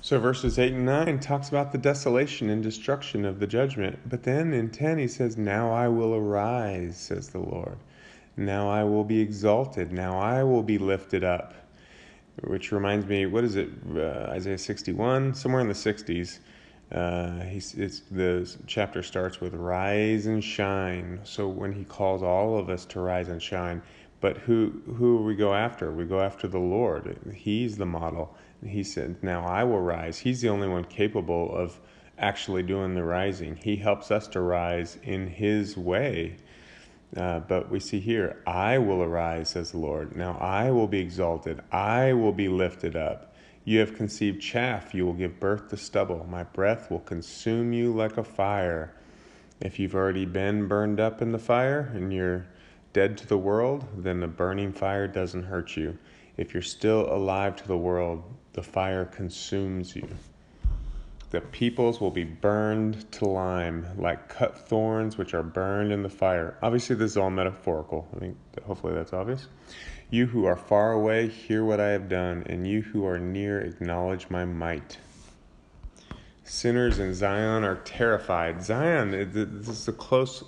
So 0.00 0.20
verses 0.20 0.58
8 0.58 0.74
and 0.74 0.84
9 0.84 1.18
talks 1.20 1.48
about 1.48 1.72
the 1.72 1.78
desolation 1.78 2.50
and 2.50 2.62
destruction 2.62 3.24
of 3.24 3.40
the 3.40 3.46
judgment. 3.46 3.98
But 4.06 4.22
then 4.22 4.52
in 4.52 4.68
10 4.70 4.98
he 4.98 5.08
says, 5.08 5.38
Now 5.38 5.72
I 5.72 5.88
will 5.88 6.14
arise, 6.14 6.98
says 6.98 7.30
the 7.30 7.38
Lord. 7.38 7.78
Now 8.36 8.68
I 8.68 8.84
will 8.84 9.04
be 9.04 9.20
exalted. 9.20 9.92
Now 9.92 10.18
I 10.18 10.42
will 10.42 10.62
be 10.62 10.76
lifted 10.76 11.24
up. 11.24 11.54
Which 12.42 12.72
reminds 12.72 13.06
me, 13.06 13.26
what 13.26 13.44
is 13.44 13.56
it? 13.56 13.70
Uh, 13.96 14.26
Isaiah 14.30 14.58
61, 14.58 15.34
somewhere 15.34 15.62
in 15.62 15.68
the 15.68 15.74
60s. 15.74 16.40
Uh, 16.92 17.40
he's, 17.40 17.74
it's, 17.74 18.00
the 18.10 18.54
chapter 18.66 19.02
starts 19.02 19.40
with 19.40 19.54
rise 19.54 20.26
and 20.26 20.44
shine. 20.44 21.20
So 21.24 21.48
when 21.48 21.72
he 21.72 21.84
calls 21.84 22.22
all 22.22 22.58
of 22.58 22.68
us 22.68 22.84
to 22.86 23.00
rise 23.00 23.28
and 23.28 23.40
shine, 23.40 23.80
but 24.24 24.38
who 24.38 24.72
who 24.96 25.18
we 25.18 25.34
go 25.34 25.52
after? 25.52 25.92
We 25.92 26.06
go 26.06 26.18
after 26.18 26.48
the 26.48 26.58
Lord. 26.58 27.18
He's 27.34 27.76
the 27.76 27.84
model. 27.84 28.34
He 28.66 28.82
said, 28.82 29.22
Now 29.22 29.44
I 29.44 29.64
will 29.64 29.82
rise. 29.82 30.16
He's 30.18 30.40
the 30.40 30.48
only 30.48 30.66
one 30.66 30.84
capable 30.84 31.54
of 31.54 31.78
actually 32.16 32.62
doing 32.62 32.94
the 32.94 33.04
rising. 33.04 33.54
He 33.54 33.76
helps 33.76 34.10
us 34.10 34.26
to 34.28 34.40
rise 34.40 34.96
in 35.02 35.26
His 35.26 35.76
way. 35.76 36.38
Uh, 37.14 37.40
but 37.40 37.70
we 37.70 37.78
see 37.78 38.00
here, 38.00 38.42
I 38.46 38.78
will 38.78 39.02
arise, 39.02 39.50
says 39.50 39.72
the 39.72 39.78
Lord. 39.78 40.16
Now 40.16 40.38
I 40.40 40.70
will 40.70 40.88
be 40.88 41.00
exalted. 41.00 41.60
I 41.70 42.14
will 42.14 42.32
be 42.32 42.48
lifted 42.48 42.96
up. 42.96 43.34
You 43.66 43.80
have 43.80 43.94
conceived 43.94 44.40
chaff. 44.40 44.94
You 44.94 45.04
will 45.04 45.12
give 45.12 45.38
birth 45.38 45.68
to 45.68 45.76
stubble. 45.76 46.26
My 46.30 46.44
breath 46.44 46.90
will 46.90 47.00
consume 47.00 47.74
you 47.74 47.92
like 47.92 48.16
a 48.16 48.24
fire. 48.24 48.94
If 49.60 49.78
you've 49.78 49.94
already 49.94 50.24
been 50.24 50.66
burned 50.66 50.98
up 50.98 51.20
in 51.20 51.30
the 51.30 51.38
fire 51.38 51.92
and 51.94 52.10
you're 52.10 52.46
dead 52.94 53.18
to 53.18 53.26
the 53.26 53.36
world, 53.36 53.84
then 53.98 54.20
the 54.20 54.26
burning 54.26 54.72
fire 54.72 55.06
doesn't 55.06 55.42
hurt 55.42 55.76
you. 55.76 55.98
If 56.38 56.54
you're 56.54 56.62
still 56.62 57.12
alive 57.12 57.56
to 57.56 57.68
the 57.68 57.76
world, 57.76 58.22
the 58.54 58.62
fire 58.62 59.04
consumes 59.04 59.94
you. 59.94 60.08
The 61.30 61.40
peoples 61.40 62.00
will 62.00 62.12
be 62.12 62.22
burned 62.22 63.10
to 63.12 63.24
lime, 63.24 63.86
like 63.98 64.28
cut 64.28 64.68
thorns 64.68 65.18
which 65.18 65.34
are 65.34 65.42
burned 65.42 65.92
in 65.92 66.04
the 66.04 66.08
fire. 66.08 66.56
Obviously, 66.62 66.94
this 66.94 67.10
is 67.10 67.16
all 67.16 67.30
metaphorical. 67.30 68.08
I 68.16 68.20
think 68.20 68.36
hopefully 68.64 68.94
that's 68.94 69.12
obvious. 69.12 69.48
You 70.10 70.26
who 70.26 70.44
are 70.44 70.56
far 70.56 70.92
away, 70.92 71.28
hear 71.28 71.64
what 71.64 71.80
I 71.80 71.88
have 71.88 72.08
done, 72.08 72.44
and 72.46 72.66
you 72.66 72.82
who 72.82 73.04
are 73.04 73.18
near, 73.18 73.60
acknowledge 73.60 74.30
my 74.30 74.44
might. 74.44 74.98
Sinners 76.44 77.00
in 77.00 77.12
Zion 77.14 77.64
are 77.64 77.76
terrified. 77.76 78.62
Zion, 78.62 79.10
this 79.10 79.68
is 79.68 79.86
the 79.86 79.92
close 79.92 80.44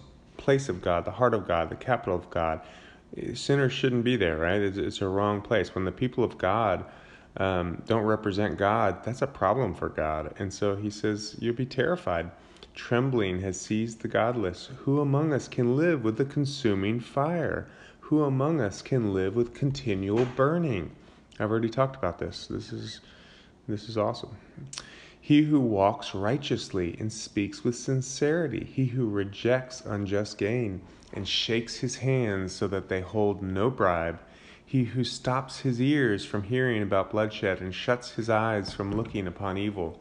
place 0.47 0.69
of 0.69 0.81
God, 0.81 1.05
the 1.05 1.11
heart 1.11 1.35
of 1.35 1.45
God, 1.49 1.71
the 1.71 1.75
capital 1.75 2.15
of 2.15 2.31
God. 2.31 2.61
Sinners 3.35 3.73
shouldn't 3.73 4.05
be 4.05 4.15
there, 4.15 4.37
right? 4.37 4.61
It's, 4.61 4.79
it's 4.79 5.03
a 5.03 5.09
wrong 5.09 5.43
place. 5.43 5.75
When 5.75 5.85
the 5.85 5.91
people 5.91 6.23
of 6.23 6.39
God 6.39 6.85
um, 7.37 7.83
don't 7.89 8.05
represent 8.05 8.57
God, 8.57 9.03
that's 9.03 9.23
a 9.23 9.27
problem 9.27 9.75
for 9.75 9.89
God. 9.89 10.35
And 10.39 10.55
so 10.55 10.77
he 10.77 10.89
says, 10.89 11.35
You'll 11.41 11.57
be 11.57 11.67
terrified. 11.67 12.31
Trembling 12.77 13.41
has 13.41 13.61
seized 13.61 14.03
the 14.03 14.09
godless. 14.09 14.71
Who 14.85 15.01
among 15.01 15.33
us 15.33 15.49
can 15.49 15.77
live 15.77 16.05
with 16.05 16.17
the 16.17 16.25
consuming 16.25 17.01
fire? 17.01 17.67
Who 18.03 18.23
among 18.23 18.61
us 18.61 18.83
can 18.83 19.13
live 19.13 19.35
with 19.35 19.53
continual 19.53 20.27
burning? 20.37 20.93
I've 21.41 21.51
already 21.51 21.71
talked 21.71 21.97
about 21.97 22.21
this. 22.21 22.47
This 22.47 22.73
is 22.73 23.01
this 23.67 23.89
is 23.89 23.99
awesome. 23.99 24.37
He 25.27 25.43
who 25.43 25.59
walks 25.59 26.15
righteously 26.15 26.95
and 27.01 27.13
speaks 27.13 27.65
with 27.65 27.75
sincerity, 27.75 28.63
he 28.63 28.85
who 28.85 29.11
rejects 29.11 29.85
unjust 29.85 30.39
gain 30.39 30.83
and 31.13 31.27
shakes 31.27 31.79
his 31.79 31.97
hands 31.97 32.53
so 32.53 32.69
that 32.69 32.89
they 32.89 33.01
hold 33.01 33.43
no 33.43 33.69
bribe, 33.69 34.21
he 34.65 34.85
who 34.85 35.03
stops 35.03 35.59
his 35.59 35.81
ears 35.81 36.25
from 36.25 36.45
hearing 36.45 36.81
about 36.81 37.11
bloodshed 37.11 37.61
and 37.61 37.75
shuts 37.75 38.13
his 38.13 38.31
eyes 38.31 38.73
from 38.73 38.93
looking 38.93 39.27
upon 39.27 39.59
evil. 39.59 40.01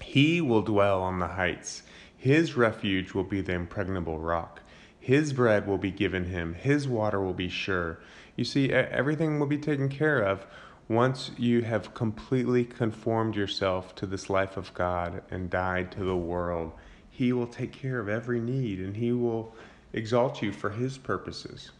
He 0.00 0.40
will 0.40 0.62
dwell 0.62 1.02
on 1.02 1.18
the 1.18 1.28
heights. 1.28 1.82
His 2.16 2.56
refuge 2.56 3.12
will 3.12 3.24
be 3.24 3.42
the 3.42 3.52
impregnable 3.52 4.18
rock. 4.18 4.62
His 4.98 5.34
bread 5.34 5.66
will 5.66 5.76
be 5.76 5.90
given 5.90 6.24
him. 6.24 6.54
His 6.54 6.88
water 6.88 7.20
will 7.20 7.34
be 7.34 7.50
sure. 7.50 7.98
You 8.34 8.46
see, 8.46 8.72
everything 8.72 9.38
will 9.38 9.46
be 9.46 9.58
taken 9.58 9.90
care 9.90 10.20
of 10.22 10.46
once 10.88 11.30
you 11.36 11.62
have 11.62 11.92
completely 11.94 12.64
conformed 12.64 13.36
yourself 13.36 13.94
to 13.94 14.06
this 14.06 14.30
life 14.30 14.56
of 14.56 14.72
God 14.74 15.22
and 15.30 15.50
died 15.50 15.92
to 15.92 16.04
the 16.04 16.16
world. 16.16 16.72
He 17.10 17.32
will 17.32 17.46
take 17.46 17.72
care 17.72 17.98
of 18.00 18.08
every 18.08 18.40
need 18.40 18.80
and 18.80 18.96
He 18.96 19.12
will 19.12 19.54
exalt 19.92 20.40
you 20.40 20.52
for 20.52 20.70
His 20.70 20.96
purposes. 20.96 21.72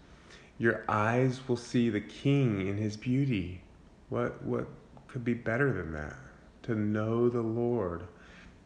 Your 0.58 0.84
eyes 0.88 1.40
will 1.46 1.56
see 1.56 1.88
the 1.88 2.00
King 2.00 2.66
in 2.66 2.76
his 2.76 2.96
beauty. 2.96 3.62
What, 4.08 4.42
what 4.42 4.66
could 5.06 5.24
be 5.24 5.34
better 5.34 5.72
than 5.72 5.92
that? 5.92 6.16
To 6.64 6.74
know 6.74 7.28
the 7.28 7.40
Lord. 7.40 8.02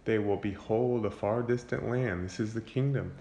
They 0.05 0.19
will 0.19 0.39
behold 0.39 1.05
a 1.05 1.11
far 1.11 1.43
distant 1.43 1.89
land. 1.89 2.25
This 2.25 2.41
is 2.41 2.55
the 2.55 2.63
kingdom. 2.63 3.13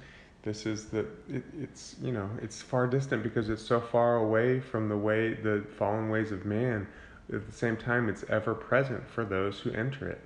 This 0.44 0.66
is 0.66 0.86
the, 0.86 1.06
it, 1.30 1.44
it's, 1.60 1.98
you 2.02 2.12
know, 2.12 2.30
it's 2.42 2.62
far 2.62 2.88
distant 2.88 3.22
because 3.22 3.50
it's 3.50 3.62
so 3.62 3.80
far 3.80 4.18
away 4.18 4.60
from 4.60 4.88
the 4.88 4.98
way, 4.98 5.34
the 5.34 5.64
fallen 5.78 6.10
ways 6.10 6.32
of 6.32 6.46
man. 6.46 6.88
At 7.34 7.46
the 7.46 7.54
same 7.54 7.78
time, 7.78 8.10
it's 8.10 8.26
ever 8.28 8.54
present 8.54 9.10
for 9.10 9.24
those 9.24 9.60
who 9.60 9.72
enter 9.72 10.10
it. 10.10 10.22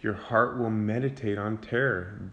Your 0.00 0.14
heart 0.14 0.58
will 0.58 0.70
meditate 0.70 1.36
on 1.36 1.58
terror. 1.58 2.30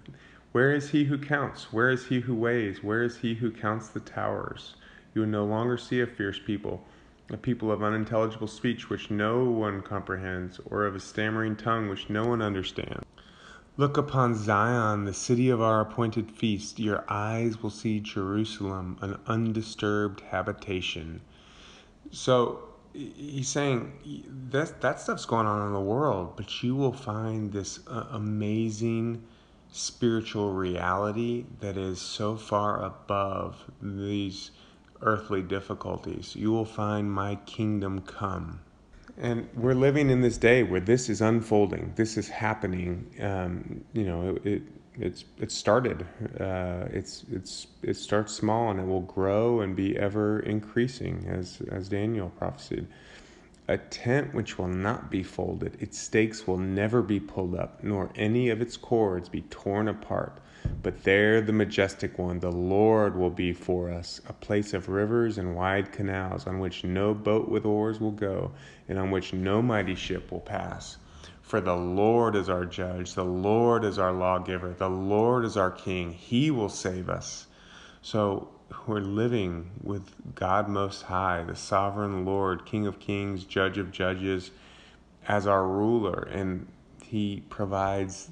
Where 0.54 0.72
is 0.72 0.92
he 0.92 1.06
who 1.06 1.18
counts? 1.18 1.74
Where 1.74 1.90
is 1.90 2.08
he 2.08 2.22
who 2.22 2.34
weighs? 2.34 2.82
Where 2.82 3.04
is 3.04 3.18
he 3.18 3.36
who 3.36 3.52
counts 3.52 3.90
the 3.90 4.00
towers? 4.00 4.76
You 5.14 5.22
will 5.22 5.28
no 5.28 5.46
longer 5.46 5.78
see 5.78 6.00
a 6.00 6.08
fierce 6.08 6.40
people, 6.40 6.86
a 7.30 7.38
people 7.38 7.70
of 7.70 7.84
unintelligible 7.84 8.48
speech 8.48 8.90
which 8.90 9.12
no 9.12 9.44
one 9.44 9.82
comprehends, 9.82 10.60
or 10.66 10.86
of 10.86 10.96
a 10.96 11.00
stammering 11.00 11.58
tongue 11.58 11.90
which 11.90 12.10
no 12.10 12.26
one 12.26 12.42
understands. 12.42 13.06
Look 13.78 13.98
upon 13.98 14.36
Zion, 14.36 15.06
the 15.06 15.14
city 15.14 15.50
of 15.50 15.62
our 15.62 15.82
appointed 15.82 16.32
feast. 16.32 16.80
Your 16.80 17.04
eyes 17.10 17.62
will 17.62 17.70
see 17.70 18.00
Jerusalem, 18.00 18.98
an 19.02 19.18
undisturbed 19.28 20.22
habitation. 20.22 21.22
So 22.12 22.71
he's 22.94 23.48
saying 23.48 24.24
that 24.50 24.82
that 24.82 25.00
stuff's 25.00 25.26
going 25.26 25.46
on 25.46 25.68
in 25.68 25.74
the 25.74 25.80
world, 25.80 26.34
but 26.36 26.64
you 26.64 26.76
will 26.76 26.94
find 26.94 27.52
this 27.52 27.80
uh, 27.88 28.06
amazing 28.12 29.24
spiritual 29.72 30.52
reality 30.52 31.46
that 31.62 31.78
is 31.78 32.02
so 32.02 32.36
far 32.36 32.84
above 32.84 33.64
these 33.82 34.52
earthly 35.02 35.42
difficulties. 35.42 36.36
You 36.36 36.52
will 36.52 36.66
find 36.66 37.12
my 37.12 37.36
kingdom 37.46 38.02
come. 38.02 38.60
And 39.18 39.48
we're 39.56 39.76
living 39.76 40.10
in 40.10 40.22
this 40.22 40.38
day 40.38 40.64
where 40.64 40.80
this 40.80 41.10
is 41.10 41.22
unfolding. 41.22 41.94
This 41.96 42.18
is 42.18 42.28
happening. 42.28 43.14
Um, 43.22 43.84
you 43.94 44.04
know, 44.04 44.40
it, 44.44 44.46
it 44.46 44.62
it's 45.00 45.24
it 45.40 45.52
started. 45.52 46.06
Uh, 46.40 46.88
it's 46.92 47.24
it's 47.32 47.68
it 47.82 47.96
starts 47.96 48.34
small 48.34 48.70
and 48.70 48.80
it 48.80 48.86
will 48.86 49.02
grow 49.02 49.62
and 49.62 49.76
be 49.76 49.98
ever 49.98 50.40
increasing, 50.42 51.26
as 51.30 51.62
as 51.70 51.90
Daniel 51.90 52.30
prophesied. 52.38 52.88
A 53.68 53.78
tent 53.78 54.34
which 54.34 54.58
will 54.58 54.68
not 54.68 55.10
be 55.10 55.24
folded, 55.24 55.82
its 55.82 55.98
stakes 55.98 56.46
will 56.46 56.58
never 56.58 57.02
be 57.02 57.20
pulled 57.20 57.56
up, 57.56 57.84
nor 57.84 58.10
any 58.16 58.50
of 58.50 58.60
its 58.60 58.76
cords 58.76 59.30
be 59.30 59.42
torn 59.44 59.88
apart. 59.88 60.40
But 60.84 61.04
there 61.04 61.42
the 61.42 61.54
majestic 61.54 62.20
one, 62.20 62.40
the 62.40 62.52
Lord, 62.52 63.16
will 63.16 63.30
be 63.30 63.54
for 63.54 63.90
us, 63.90 64.20
a 64.28 64.34
place 64.34 64.74
of 64.74 64.90
rivers 64.90 65.38
and 65.38 65.56
wide 65.56 65.92
canals, 65.92 66.48
on 66.48 66.60
which 66.60 66.84
no 66.84 67.14
boat 67.14 67.48
with 67.50 67.66
oars 67.66 68.00
will 68.00 68.12
go, 68.12 68.52
and 68.90 69.00
on 69.00 69.10
which 69.10 69.32
no 69.32 69.62
mighty 69.62 69.96
ship 69.96 70.32
will 70.32 70.42
pass. 70.42 70.98
For 71.52 71.60
the 71.60 71.76
Lord 71.76 72.38
is 72.38 72.48
our 72.48 72.64
judge, 72.64 73.14
the 73.14 73.26
Lord 73.26 73.84
is 73.84 74.00
our 74.00 74.14
lawgiver, 74.14 74.74
the 74.78 74.90
Lord 74.90 75.44
is 75.44 75.58
our 75.58 75.70
king. 75.70 76.14
He 76.14 76.50
will 76.50 76.70
save 76.70 77.10
us. 77.10 77.48
So 78.02 78.48
we're 78.88 79.02
living 79.02 79.70
with 79.84 80.14
God 80.34 80.70
Most 80.70 81.02
High, 81.02 81.44
the 81.44 81.58
sovereign 81.58 82.24
Lord, 82.24 82.66
King 82.66 82.88
of 82.88 83.02
kings, 83.02 83.44
Judge 83.44 83.78
of 83.78 83.92
judges, 83.92 84.52
as 85.28 85.46
our 85.46 85.68
ruler. 85.68 86.26
And 86.32 86.68
He 87.04 87.44
provides 87.50 88.30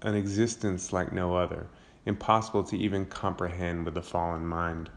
an 0.00 0.14
existence 0.14 0.94
like 0.94 1.12
no 1.12 1.36
other, 1.36 1.66
impossible 2.06 2.64
to 2.64 2.76
even 2.78 3.04
comprehend 3.04 3.84
with 3.84 3.92
the 3.92 4.02
fallen 4.02 4.46
mind. 4.46 4.88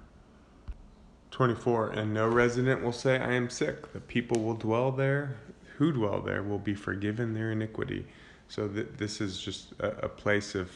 24. 1.31 1.89
And 1.89 2.13
no 2.13 2.29
resident 2.29 2.81
will 2.81 2.93
say, 2.93 3.19
I 3.19 3.34
am 3.34 3.49
sick. 3.49 3.91
The 3.91 3.99
people 3.99 4.41
will 4.41 4.55
dwell 4.55 4.93
there, 4.93 5.36
who 5.78 5.92
dwell 5.92 6.22
there 6.22 6.44
will 6.44 6.60
be 6.60 6.76
forgiven 6.76 7.34
their 7.34 7.52
iniquity. 7.52 8.06
So 8.48 8.68
th- 8.68 8.88
this 8.98 9.22
is 9.22 9.40
just 9.40 9.74
a, 9.80 10.06
a 10.06 10.10
place 10.10 10.56
of, 10.56 10.72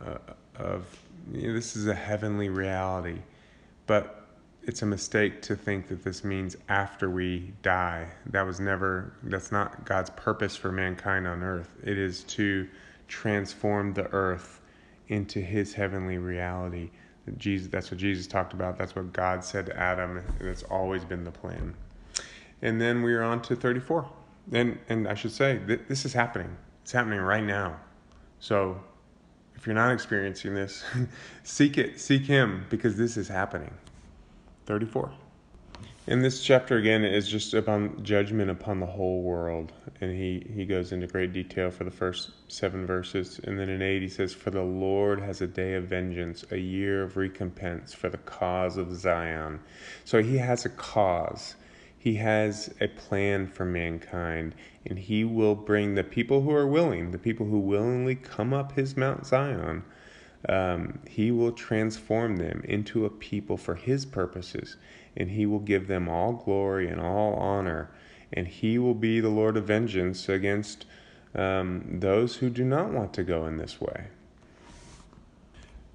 uh, 0.00 0.18
of 0.56 0.86
you 1.32 1.48
know, 1.48 1.54
this 1.54 1.76
is 1.76 1.86
a 1.86 1.94
heavenly 1.94 2.48
reality. 2.48 3.18
But 3.86 4.26
it's 4.62 4.82
a 4.82 4.86
mistake 4.86 5.42
to 5.42 5.56
think 5.56 5.88
that 5.88 6.02
this 6.02 6.24
means 6.24 6.56
after 6.68 7.10
we 7.10 7.52
die. 7.62 8.06
That 8.26 8.46
was 8.46 8.60
never, 8.60 9.12
that's 9.24 9.52
not 9.52 9.84
God's 9.84 10.10
purpose 10.10 10.56
for 10.56 10.72
mankind 10.72 11.26
on 11.26 11.42
earth. 11.42 11.68
It 11.82 11.98
is 11.98 12.24
to 12.24 12.66
transform 13.08 13.92
the 13.92 14.06
earth 14.12 14.60
into 15.08 15.40
his 15.40 15.74
heavenly 15.74 16.16
reality. 16.16 16.90
Jesus, 17.36 17.68
that's 17.68 17.90
what 17.90 17.98
Jesus 17.98 18.26
talked 18.26 18.54
about. 18.54 18.78
That's 18.78 18.96
what 18.96 19.12
God 19.12 19.44
said 19.44 19.66
to 19.66 19.78
Adam. 19.78 20.18
And 20.38 20.48
it's 20.48 20.62
always 20.64 21.04
been 21.04 21.24
the 21.24 21.30
plan. 21.30 21.74
And 22.64 22.80
then 22.80 23.02
we 23.02 23.14
are 23.14 23.22
on 23.22 23.42
to 23.42 23.54
34. 23.54 24.10
and 24.52 24.78
and 24.88 25.06
I 25.06 25.14
should 25.14 25.32
say 25.32 25.60
th- 25.66 25.82
this 25.88 26.04
is 26.04 26.14
happening. 26.14 26.56
It's 26.82 26.92
happening 26.92 27.20
right 27.20 27.44
now. 27.44 27.76
So 28.40 28.80
if 29.54 29.66
you're 29.66 29.74
not 29.74 29.92
experiencing 29.92 30.54
this, 30.54 30.82
seek 31.44 31.78
it, 31.78 32.00
seek 32.00 32.22
Him 32.22 32.66
because 32.70 32.96
this 32.96 33.16
is 33.16 33.28
happening. 33.28 33.72
34. 34.66 35.12
And 36.06 36.22
this 36.24 36.42
chapter 36.42 36.76
again 36.76 37.04
is 37.04 37.28
just 37.28 37.54
upon 37.54 38.02
judgment 38.02 38.50
upon 38.50 38.80
the 38.80 38.86
whole 38.86 39.22
world, 39.22 39.72
and 40.00 40.12
he 40.12 40.46
he 40.54 40.66
goes 40.66 40.92
into 40.92 41.06
great 41.06 41.32
detail 41.32 41.70
for 41.70 41.84
the 41.84 41.90
first 41.90 42.30
seven 42.48 42.86
verses, 42.86 43.40
and 43.44 43.58
then 43.58 43.68
in 43.70 43.80
eight 43.82 44.02
he 44.02 44.08
says, 44.08 44.34
"For 44.34 44.50
the 44.50 44.62
Lord 44.62 45.20
has 45.20 45.40
a 45.42 45.46
day 45.46 45.74
of 45.74 45.84
vengeance, 45.84 46.44
a 46.50 46.58
year 46.58 47.02
of 47.02 47.16
recompense 47.16 47.94
for 47.94 48.10
the 48.10 48.18
cause 48.18 48.76
of 48.78 48.94
Zion." 48.94 49.60
So 50.04 50.22
he 50.22 50.38
has 50.38 50.64
a 50.66 50.70
cause. 50.70 51.56
He 52.04 52.16
has 52.16 52.74
a 52.80 52.88
plan 52.88 53.46
for 53.46 53.64
mankind, 53.64 54.54
and 54.84 54.98
he 54.98 55.24
will 55.24 55.54
bring 55.54 55.94
the 55.94 56.04
people 56.04 56.42
who 56.42 56.50
are 56.50 56.66
willing, 56.66 57.12
the 57.12 57.18
people 57.18 57.46
who 57.46 57.58
willingly 57.58 58.14
come 58.14 58.52
up 58.52 58.72
his 58.72 58.94
Mount 58.94 59.26
Zion. 59.26 59.84
Um, 60.46 60.98
he 61.08 61.30
will 61.30 61.52
transform 61.52 62.36
them 62.36 62.60
into 62.64 63.06
a 63.06 63.10
people 63.10 63.56
for 63.56 63.74
his 63.74 64.04
purposes 64.04 64.76
and 65.16 65.30
he 65.30 65.46
will 65.46 65.60
give 65.60 65.86
them 65.86 66.08
all 66.08 66.32
glory 66.32 66.88
and 66.88 67.00
all 67.00 67.34
honor, 67.34 67.90
and 68.32 68.48
he 68.48 68.78
will 68.78 68.94
be 68.94 69.20
the 69.20 69.28
Lord 69.28 69.56
of 69.56 69.64
vengeance 69.64 70.28
against 70.28 70.86
um, 71.34 72.00
those 72.00 72.36
who 72.36 72.50
do 72.50 72.64
not 72.64 72.92
want 72.92 73.14
to 73.14 73.22
go 73.22 73.46
in 73.46 73.56
this 73.56 73.80
way. 73.80 74.08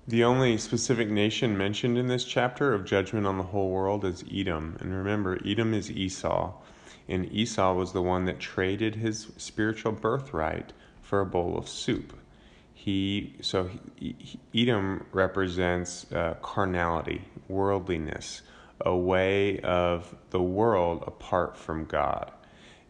The 0.10 0.24
only 0.24 0.58
specific 0.58 1.08
nation 1.08 1.56
mentioned 1.56 1.96
in 1.96 2.08
this 2.08 2.24
chapter 2.24 2.74
of 2.74 2.84
judgment 2.84 3.28
on 3.28 3.38
the 3.38 3.44
whole 3.44 3.70
world 3.70 4.04
is 4.04 4.24
Edom. 4.34 4.76
And 4.80 4.92
remember, 4.92 5.38
Edom 5.46 5.76
is 5.76 5.92
Esau. 5.92 6.52
And 7.08 7.32
Esau 7.32 7.76
was 7.76 7.92
the 7.92 8.02
one 8.02 8.26
that 8.26 8.40
traded 8.40 8.96
his 8.96 9.28
spiritual 9.38 9.92
birthright 9.92 10.74
for 11.04 11.22
a 11.22 11.28
bowl 11.28 11.60
of 11.60 11.70
soup. 11.70 12.18
He 12.74 13.36
so 13.42 13.70
he, 13.98 14.16
Edom 14.56 15.06
represents 15.12 16.12
uh, 16.12 16.38
carnality, 16.42 17.22
worldliness, 17.48 18.42
a 18.82 18.98
way 18.98 19.60
of 19.60 20.16
the 20.32 20.42
world 20.42 21.04
apart 21.06 21.56
from 21.56 21.86
God. 21.86 22.32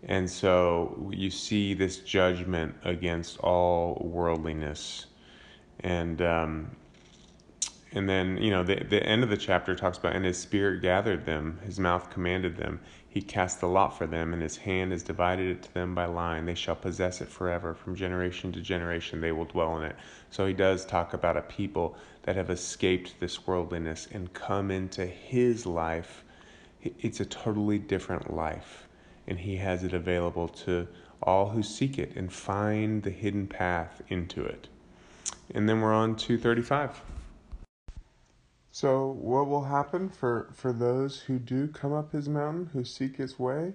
And 0.04 0.30
so 0.30 1.12
you 1.12 1.30
see 1.32 1.74
this 1.74 1.98
judgment 1.98 2.76
against 2.86 3.40
all 3.40 4.10
worldliness. 4.10 5.08
And 5.82 6.22
um, 6.22 6.76
and 7.92 8.08
then, 8.08 8.38
you 8.38 8.52
know, 8.52 8.64
the, 8.64 8.84
the 8.84 9.02
end 9.04 9.24
of 9.24 9.30
the 9.30 9.38
chapter 9.38 9.76
talks 9.76 9.98
about, 9.98 10.16
and 10.16 10.24
his 10.24 10.38
spirit 10.38 10.82
gathered 10.82 11.26
them, 11.26 11.60
his 11.66 11.80
mouth 11.80 12.12
commanded 12.12 12.56
them. 12.56 12.80
He 13.08 13.22
cast 13.22 13.60
the 13.60 13.68
lot 13.68 13.98
for 13.98 14.06
them, 14.06 14.32
and 14.32 14.44
his 14.44 14.58
hand 14.58 14.92
has 14.92 15.02
divided 15.02 15.48
it 15.58 15.64
to 15.64 15.74
them 15.74 15.96
by 15.96 16.06
line. 16.06 16.46
They 16.46 16.54
shall 16.54 16.76
possess 16.76 17.20
it 17.20 17.28
forever. 17.28 17.74
From 17.74 17.96
generation 17.96 18.52
to 18.52 18.62
generation, 18.62 19.22
they 19.22 19.32
will 19.32 19.46
dwell 19.46 19.78
in 19.78 19.84
it. 19.84 19.96
So 20.30 20.46
he 20.46 20.54
does 20.54 20.86
talk 20.86 21.16
about 21.16 21.36
a 21.36 21.42
people 21.42 21.98
that 22.24 22.36
have 22.36 22.52
escaped 22.52 23.20
this 23.20 23.48
worldliness 23.48 24.08
and 24.12 24.32
come 24.34 24.70
into 24.70 25.08
his 25.08 25.66
life. 25.66 26.24
It's 26.84 27.20
a 27.20 27.26
totally 27.26 27.80
different 27.80 28.32
life, 28.32 28.88
and 29.28 29.40
he 29.40 29.56
has 29.56 29.84
it 29.84 29.94
available 29.94 30.48
to 30.48 30.88
all 31.24 31.50
who 31.50 31.64
seek 31.64 31.98
it 31.98 32.16
and 32.16 32.32
find 32.32 33.02
the 33.02 33.10
hidden 33.10 33.48
path 33.48 34.04
into 34.10 34.46
it. 34.46 34.68
And 35.56 35.68
then 35.68 35.82
we're 35.82 35.94
on 35.94 36.16
235. 36.16 37.02
So, 38.72 39.08
what 39.08 39.48
will 39.48 39.64
happen 39.64 40.10
for, 40.10 40.50
for 40.54 40.72
those 40.72 41.22
who 41.22 41.40
do 41.40 41.68
come 41.68 41.92
up 41.92 42.12
his 42.12 42.30
mountain, 42.30 42.68
who 42.68 42.84
seek 42.84 43.18
his 43.18 43.40
way? 43.40 43.74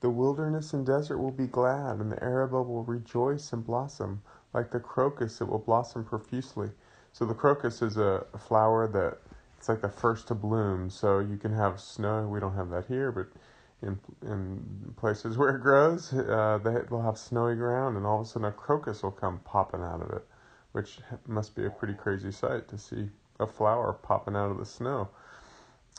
The 0.00 0.10
wilderness 0.10 0.72
and 0.72 0.86
desert 0.86 1.18
will 1.18 1.32
be 1.32 1.48
glad, 1.48 1.98
and 1.98 2.12
the 2.12 2.22
Arabah 2.22 2.62
will 2.62 2.84
rejoice 2.84 3.52
and 3.52 3.66
blossom. 3.66 4.22
Like 4.54 4.70
the 4.70 4.78
crocus, 4.78 5.40
it 5.40 5.48
will 5.48 5.58
blossom 5.58 6.04
profusely. 6.04 6.70
So, 7.12 7.24
the 7.24 7.34
crocus 7.34 7.82
is 7.82 7.96
a, 7.96 8.26
flower 8.38 8.86
that 8.86 9.18
it's 9.56 9.68
like 9.68 9.80
the 9.80 9.88
first 9.88 10.28
to 10.28 10.34
bloom. 10.36 10.88
So, 10.88 11.18
you 11.18 11.36
can 11.36 11.52
have 11.52 11.80
snow. 11.80 12.28
We 12.28 12.38
don't 12.38 12.54
have 12.54 12.70
that 12.70 12.86
here, 12.86 13.10
but 13.10 13.26
in 13.82 13.98
in 14.22 14.94
places 14.96 15.36
where 15.36 15.56
it 15.56 15.62
grows, 15.62 16.12
uh, 16.12 16.58
they'll 16.62 17.02
have 17.02 17.18
snowy 17.18 17.56
ground, 17.56 17.96
and 17.96 18.06
all 18.06 18.20
of 18.20 18.26
a 18.26 18.28
sudden 18.28 18.48
a 18.48 18.52
crocus 18.52 19.02
will 19.02 19.10
come 19.10 19.40
popping 19.40 19.82
out 19.82 20.00
of 20.00 20.10
it, 20.10 20.24
which 20.72 21.00
must 21.26 21.56
be 21.56 21.66
a 21.66 21.70
pretty 21.70 21.94
crazy 21.94 22.30
sight 22.30 22.68
to 22.68 22.78
see 22.78 23.08
a 23.40 23.46
flower 23.46 23.92
popping 23.92 24.36
out 24.36 24.50
of 24.50 24.58
the 24.58 24.66
snow. 24.66 25.08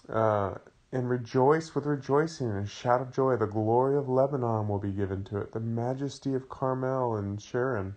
Uh, 0.08 0.56
and 0.92 1.10
rejoice 1.10 1.76
with 1.76 1.86
rejoicing 1.86 2.50
and 2.50 2.68
shout 2.68 3.02
of 3.02 3.12
joy. 3.12 3.36
The 3.36 3.46
glory 3.46 3.96
of 3.96 4.10
Lebanon 4.10 4.68
will 4.68 4.80
be 4.80 4.92
given 4.92 5.24
to 5.26 5.38
it, 5.38 5.52
the 5.52 5.60
majesty 5.60 6.34
of 6.34 6.50
Carmel 6.50 7.16
and 7.16 7.42
Sharon. 7.42 7.96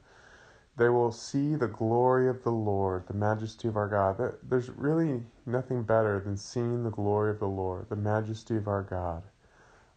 They 0.76 0.88
will 0.88 1.12
see 1.12 1.54
the 1.54 1.68
glory 1.68 2.28
of 2.28 2.42
the 2.44 2.52
Lord, 2.52 3.06
the 3.06 3.14
majesty 3.14 3.68
of 3.68 3.76
our 3.76 3.88
God. 3.88 4.36
There's 4.42 4.70
really 4.70 5.22
nothing 5.46 5.82
better 5.82 6.20
than 6.20 6.36
seeing 6.36 6.82
the 6.82 6.90
glory 6.90 7.30
of 7.30 7.38
the 7.38 7.48
Lord, 7.48 7.88
the 7.88 7.96
majesty 7.96 8.56
of 8.56 8.68
our 8.68 8.82
God, 8.82 9.22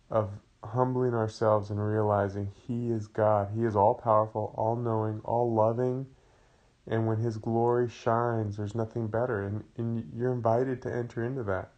of 0.09 0.31
humbling 0.63 1.13
ourselves 1.13 1.69
and 1.69 1.85
realizing 1.85 2.51
He 2.67 2.91
is 2.91 3.07
God. 3.07 3.51
He 3.55 3.63
is 3.63 3.75
all 3.75 3.95
powerful, 3.95 4.53
all 4.57 4.75
knowing, 4.75 5.21
all 5.23 5.53
loving 5.53 6.07
and 6.87 7.07
when 7.07 7.19
His 7.19 7.37
glory 7.37 7.89
shines, 7.89 8.57
there's 8.57 8.75
nothing 8.75 9.07
better. 9.07 9.43
And, 9.43 9.65
and 9.77 10.11
you're 10.15 10.33
invited 10.33 10.81
to 10.83 10.93
enter 10.95 11.23
into 11.23 11.43
that. 11.43 11.71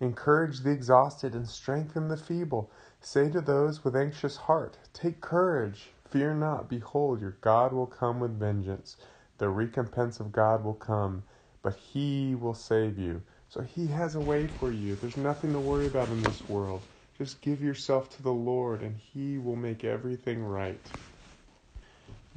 Encourage 0.00 0.60
the 0.60 0.70
exhausted 0.70 1.34
and 1.34 1.48
strengthen 1.48 2.08
the 2.08 2.18
feeble. 2.18 2.70
Say 3.00 3.30
to 3.30 3.40
those 3.40 3.84
with 3.84 3.96
anxious 3.96 4.36
heart, 4.36 4.78
Take 4.94 5.22
courage, 5.22 5.90
fear 6.10 6.34
not. 6.34 6.68
Behold, 6.68 7.20
your 7.20 7.38
God 7.40 7.72
will 7.72 7.86
come 7.86 8.20
with 8.20 8.38
vengeance. 8.38 8.96
The 9.38 9.48
recompense 9.50 10.20
of 10.20 10.32
God 10.32 10.64
will 10.64 10.74
come, 10.74 11.24
but 11.62 11.76
He 11.76 12.34
will 12.36 12.54
save 12.54 12.98
you. 12.98 13.22
So 13.48 13.62
He 13.62 13.88
has 13.88 14.14
a 14.14 14.20
way 14.20 14.48
for 14.48 14.70
you. 14.72 14.96
There's 14.96 15.16
nothing 15.16 15.52
to 15.54 15.60
worry 15.60 15.86
about 15.88 16.10
in 16.10 16.22
this 16.22 16.48
world. 16.48 16.86
Just 17.16 17.42
give 17.42 17.62
yourself 17.62 18.10
to 18.10 18.22
the 18.22 18.34
Lord, 18.34 18.82
and 18.82 18.96
He 18.98 19.38
will 19.38 19.56
make 19.56 19.84
everything 19.84 20.44
right. 20.44 20.92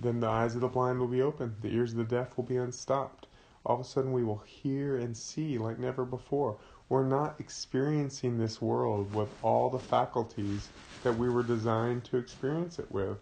Then 0.02 0.20
the 0.20 0.30
eyes 0.30 0.56
of 0.56 0.62
the 0.62 0.68
blind 0.68 1.00
will 1.00 1.08
be 1.08 1.22
opened, 1.22 1.58
the 1.62 1.76
ears 1.76 1.92
of 1.92 2.00
the 2.00 2.04
deaf 2.04 2.36
will 2.36 2.44
be 2.44 2.58
unstopped. 2.58 3.28
All 3.64 3.76
of 3.76 3.82
a 3.82 3.84
sudden, 3.84 4.12
we 4.12 4.24
will 4.24 4.40
hear 4.40 4.98
and 4.98 5.16
see 5.16 5.60
like 5.60 5.78
never 5.78 6.06
before. 6.06 6.58
We're 6.90 7.06
not 7.06 7.40
experiencing 7.40 8.40
this 8.40 8.60
world 8.60 9.14
with 9.14 9.30
all 9.44 9.70
the 9.70 9.78
faculties 9.78 10.70
that 11.04 11.16
we 11.16 11.30
were 11.30 11.44
designed 11.44 12.04
to 12.06 12.18
experience 12.18 12.80
it 12.80 12.92
with. 12.92 13.20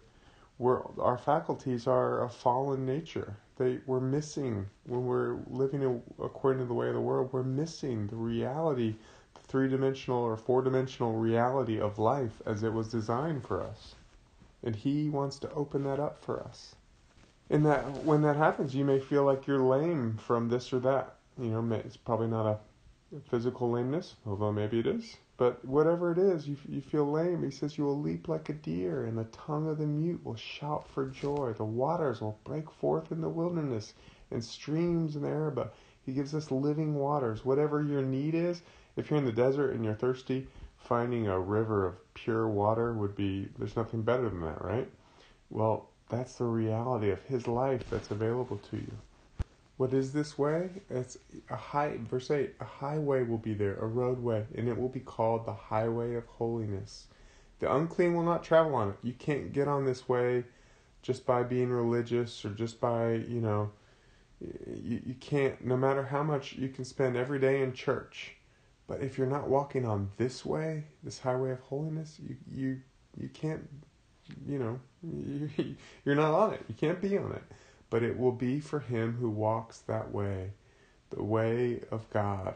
We're, 0.58 0.80
our 0.98 1.18
faculties 1.18 1.86
are 1.86 2.24
a 2.24 2.30
fallen 2.30 2.86
nature. 2.86 3.36
They, 3.58 3.80
we're 3.84 4.00
missing, 4.00 4.70
when 4.86 5.04
we're 5.04 5.36
living 5.48 6.02
according 6.18 6.62
to 6.62 6.66
the 6.66 6.72
way 6.72 6.88
of 6.88 6.94
the 6.94 7.00
world, 7.02 7.30
we're 7.30 7.42
missing 7.42 8.06
the 8.06 8.16
reality, 8.16 8.94
the 9.34 9.40
three 9.40 9.68
dimensional 9.68 10.22
or 10.22 10.38
four 10.38 10.62
dimensional 10.62 11.12
reality 11.12 11.78
of 11.78 11.98
life 11.98 12.40
as 12.46 12.62
it 12.62 12.72
was 12.72 12.88
designed 12.88 13.44
for 13.44 13.62
us. 13.62 13.96
And 14.62 14.76
He 14.76 15.08
wants 15.08 15.38
to 15.40 15.50
open 15.52 15.84
that 15.84 16.00
up 16.00 16.22
for 16.22 16.42
us. 16.42 16.74
And 17.48 17.66
that 17.66 18.04
when 18.04 18.22
that 18.22 18.36
happens, 18.36 18.74
you 18.74 18.84
may 18.84 19.00
feel 19.00 19.24
like 19.24 19.46
you're 19.46 19.58
lame 19.58 20.18
from 20.18 20.48
this 20.48 20.72
or 20.72 20.78
that. 20.80 21.16
You 21.38 21.48
know, 21.48 21.74
it's 21.74 21.96
probably 21.96 22.28
not 22.28 22.46
a 22.46 22.58
physical 23.28 23.70
lameness, 23.70 24.14
although 24.26 24.52
maybe 24.52 24.78
it 24.78 24.86
is. 24.86 25.16
But 25.36 25.64
whatever 25.64 26.12
it 26.12 26.18
is, 26.18 26.46
you, 26.46 26.56
you 26.68 26.80
feel 26.80 27.10
lame. 27.10 27.42
He 27.42 27.50
says 27.50 27.78
you 27.78 27.84
will 27.84 27.98
leap 27.98 28.28
like 28.28 28.50
a 28.50 28.52
deer, 28.52 29.06
and 29.06 29.16
the 29.16 29.24
tongue 29.24 29.68
of 29.68 29.78
the 29.78 29.86
mute 29.86 30.24
will 30.24 30.36
shout 30.36 30.86
for 30.88 31.06
joy. 31.06 31.54
The 31.56 31.64
waters 31.64 32.20
will 32.20 32.38
break 32.44 32.70
forth 32.70 33.10
in 33.10 33.22
the 33.22 33.28
wilderness, 33.28 33.94
and 34.30 34.44
streams 34.44 35.16
in 35.16 35.22
the 35.22 35.28
Arabah. 35.28 35.70
He 36.04 36.12
gives 36.12 36.34
us 36.34 36.50
living 36.50 36.94
waters. 36.94 37.44
Whatever 37.44 37.82
your 37.82 38.02
need 38.02 38.34
is, 38.34 38.62
if 38.96 39.10
you're 39.10 39.18
in 39.18 39.24
the 39.24 39.32
desert 39.32 39.72
and 39.72 39.84
you're 39.84 39.94
thirsty, 39.94 40.46
finding 40.80 41.28
a 41.28 41.38
river 41.38 41.86
of 41.86 42.14
pure 42.14 42.48
water 42.48 42.92
would 42.92 43.14
be, 43.14 43.48
there's 43.58 43.76
nothing 43.76 44.02
better 44.02 44.28
than 44.28 44.40
that, 44.40 44.64
right? 44.64 44.90
Well, 45.50 45.88
that's 46.08 46.34
the 46.34 46.44
reality 46.44 47.10
of 47.10 47.22
His 47.22 47.46
life 47.46 47.84
that's 47.90 48.10
available 48.10 48.60
to 48.70 48.76
you. 48.76 48.92
What 49.76 49.94
is 49.94 50.12
this 50.12 50.36
way? 50.36 50.68
It's 50.90 51.16
a 51.48 51.56
high, 51.56 51.98
verse 52.10 52.30
8, 52.30 52.54
a 52.60 52.64
highway 52.64 53.22
will 53.22 53.38
be 53.38 53.54
there, 53.54 53.76
a 53.76 53.86
roadway, 53.86 54.44
and 54.54 54.68
it 54.68 54.76
will 54.76 54.88
be 54.88 55.00
called 55.00 55.46
the 55.46 55.54
highway 55.54 56.14
of 56.14 56.26
holiness. 56.26 57.06
The 57.60 57.74
unclean 57.74 58.14
will 58.14 58.24
not 58.24 58.42
travel 58.42 58.74
on 58.74 58.90
it. 58.90 58.96
You 59.02 59.12
can't 59.12 59.52
get 59.52 59.68
on 59.68 59.84
this 59.84 60.08
way 60.08 60.44
just 61.02 61.24
by 61.24 61.42
being 61.44 61.70
religious 61.70 62.44
or 62.44 62.50
just 62.50 62.80
by, 62.80 63.12
you 63.12 63.40
know, 63.40 63.70
you, 64.66 65.00
you 65.06 65.14
can't, 65.20 65.64
no 65.64 65.76
matter 65.76 66.02
how 66.02 66.22
much 66.22 66.54
you 66.54 66.68
can 66.68 66.84
spend 66.84 67.16
every 67.16 67.38
day 67.38 67.62
in 67.62 67.72
church, 67.72 68.36
but 68.90 69.02
if 69.02 69.16
you're 69.16 69.28
not 69.28 69.48
walking 69.48 69.86
on 69.86 70.10
this 70.16 70.44
way, 70.44 70.82
this 71.04 71.20
highway 71.20 71.52
of 71.52 71.60
holiness, 71.60 72.18
you 72.18 72.36
you 72.52 72.80
you 73.16 73.28
can't, 73.28 73.68
you 74.44 74.58
know, 74.58 74.80
you, 75.00 75.76
you're 76.04 76.16
not 76.16 76.34
on 76.34 76.54
it. 76.54 76.64
You 76.66 76.74
can't 76.74 77.00
be 77.00 77.16
on 77.16 77.30
it. 77.30 77.44
But 77.88 78.02
it 78.02 78.18
will 78.18 78.32
be 78.32 78.58
for 78.58 78.80
him 78.80 79.16
who 79.20 79.30
walks 79.30 79.78
that 79.82 80.10
way, 80.10 80.50
the 81.10 81.22
way 81.22 81.82
of 81.92 82.10
God, 82.10 82.54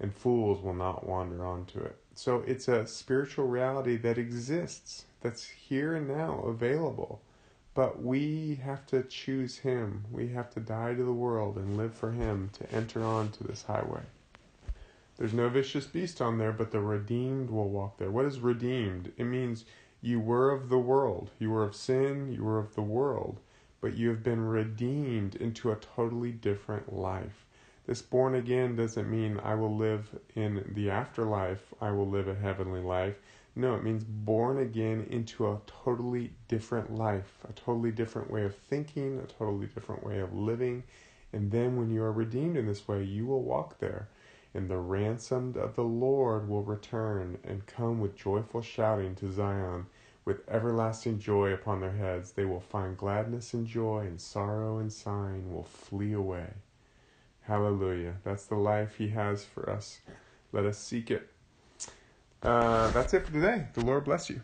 and 0.00 0.14
fools 0.14 0.62
will 0.62 0.72
not 0.72 1.06
wander 1.06 1.44
onto 1.44 1.78
it. 1.80 1.98
So 2.14 2.42
it's 2.46 2.68
a 2.68 2.86
spiritual 2.86 3.46
reality 3.46 3.98
that 3.98 4.16
exists 4.16 5.04
that's 5.20 5.44
here 5.46 5.94
and 5.94 6.08
now 6.08 6.40
available. 6.40 7.20
But 7.74 8.02
we 8.02 8.60
have 8.64 8.86
to 8.86 9.02
choose 9.02 9.58
Him. 9.58 10.06
We 10.10 10.28
have 10.28 10.48
to 10.54 10.60
die 10.60 10.94
to 10.94 11.04
the 11.04 11.12
world 11.12 11.56
and 11.56 11.76
live 11.76 11.92
for 11.92 12.12
Him 12.12 12.48
to 12.54 12.72
enter 12.72 13.04
onto 13.04 13.46
this 13.46 13.64
highway. 13.64 14.04
There's 15.20 15.34
no 15.34 15.50
vicious 15.50 15.86
beast 15.86 16.22
on 16.22 16.38
there, 16.38 16.50
but 16.50 16.70
the 16.70 16.80
redeemed 16.80 17.50
will 17.50 17.68
walk 17.68 17.98
there. 17.98 18.10
What 18.10 18.24
is 18.24 18.40
redeemed? 18.40 19.12
It 19.18 19.24
means 19.24 19.66
you 20.00 20.18
were 20.18 20.50
of 20.50 20.70
the 20.70 20.78
world. 20.78 21.30
You 21.38 21.50
were 21.50 21.62
of 21.62 21.76
sin, 21.76 22.32
you 22.32 22.42
were 22.42 22.58
of 22.58 22.74
the 22.74 22.80
world, 22.80 23.38
but 23.82 23.92
you 23.92 24.08
have 24.08 24.22
been 24.22 24.40
redeemed 24.40 25.34
into 25.34 25.70
a 25.70 25.76
totally 25.76 26.32
different 26.32 26.94
life. 26.94 27.44
This 27.86 28.00
born 28.00 28.34
again 28.34 28.76
doesn't 28.76 29.10
mean 29.10 29.38
I 29.40 29.56
will 29.56 29.76
live 29.76 30.08
in 30.36 30.64
the 30.74 30.88
afterlife, 30.88 31.74
I 31.82 31.90
will 31.90 32.08
live 32.08 32.26
a 32.26 32.34
heavenly 32.34 32.80
life. 32.80 33.16
No, 33.54 33.74
it 33.74 33.84
means 33.84 34.04
born 34.04 34.56
again 34.56 35.06
into 35.10 35.48
a 35.48 35.60
totally 35.66 36.32
different 36.48 36.94
life, 36.94 37.44
a 37.46 37.52
totally 37.52 37.90
different 37.90 38.30
way 38.30 38.44
of 38.44 38.56
thinking, 38.56 39.18
a 39.18 39.26
totally 39.26 39.66
different 39.66 40.02
way 40.02 40.20
of 40.20 40.32
living. 40.32 40.82
And 41.34 41.50
then 41.50 41.76
when 41.76 41.90
you 41.90 42.02
are 42.04 42.10
redeemed 42.10 42.56
in 42.56 42.66
this 42.66 42.88
way, 42.88 43.02
you 43.02 43.26
will 43.26 43.42
walk 43.42 43.80
there 43.80 44.08
and 44.54 44.68
the 44.68 44.78
ransomed 44.78 45.56
of 45.56 45.76
the 45.76 45.84
Lord 45.84 46.48
will 46.48 46.62
return 46.62 47.38
and 47.44 47.66
come 47.66 48.00
with 48.00 48.16
joyful 48.16 48.62
shouting 48.62 49.14
to 49.16 49.32
Zion. 49.32 49.86
With 50.24 50.48
everlasting 50.48 51.18
joy 51.18 51.52
upon 51.52 51.80
their 51.80 51.92
heads, 51.92 52.32
they 52.32 52.44
will 52.44 52.60
find 52.60 52.96
gladness 52.96 53.54
and 53.54 53.66
joy, 53.66 54.00
and 54.00 54.20
sorrow 54.20 54.78
and 54.78 54.92
sighing 54.92 55.52
will 55.52 55.64
flee 55.64 56.12
away. 56.12 56.48
Hallelujah. 57.42 58.16
That's 58.22 58.46
the 58.46 58.56
life 58.56 58.96
He 58.96 59.08
has 59.08 59.44
for 59.44 59.68
us. 59.70 60.00
Let 60.52 60.64
us 60.64 60.78
seek 60.78 61.10
it. 61.10 61.28
Uh, 62.42 62.90
that's 62.90 63.14
it 63.14 63.26
for 63.26 63.32
today. 63.32 63.66
The 63.74 63.84
Lord 63.84 64.04
bless 64.04 64.30
you. 64.30 64.40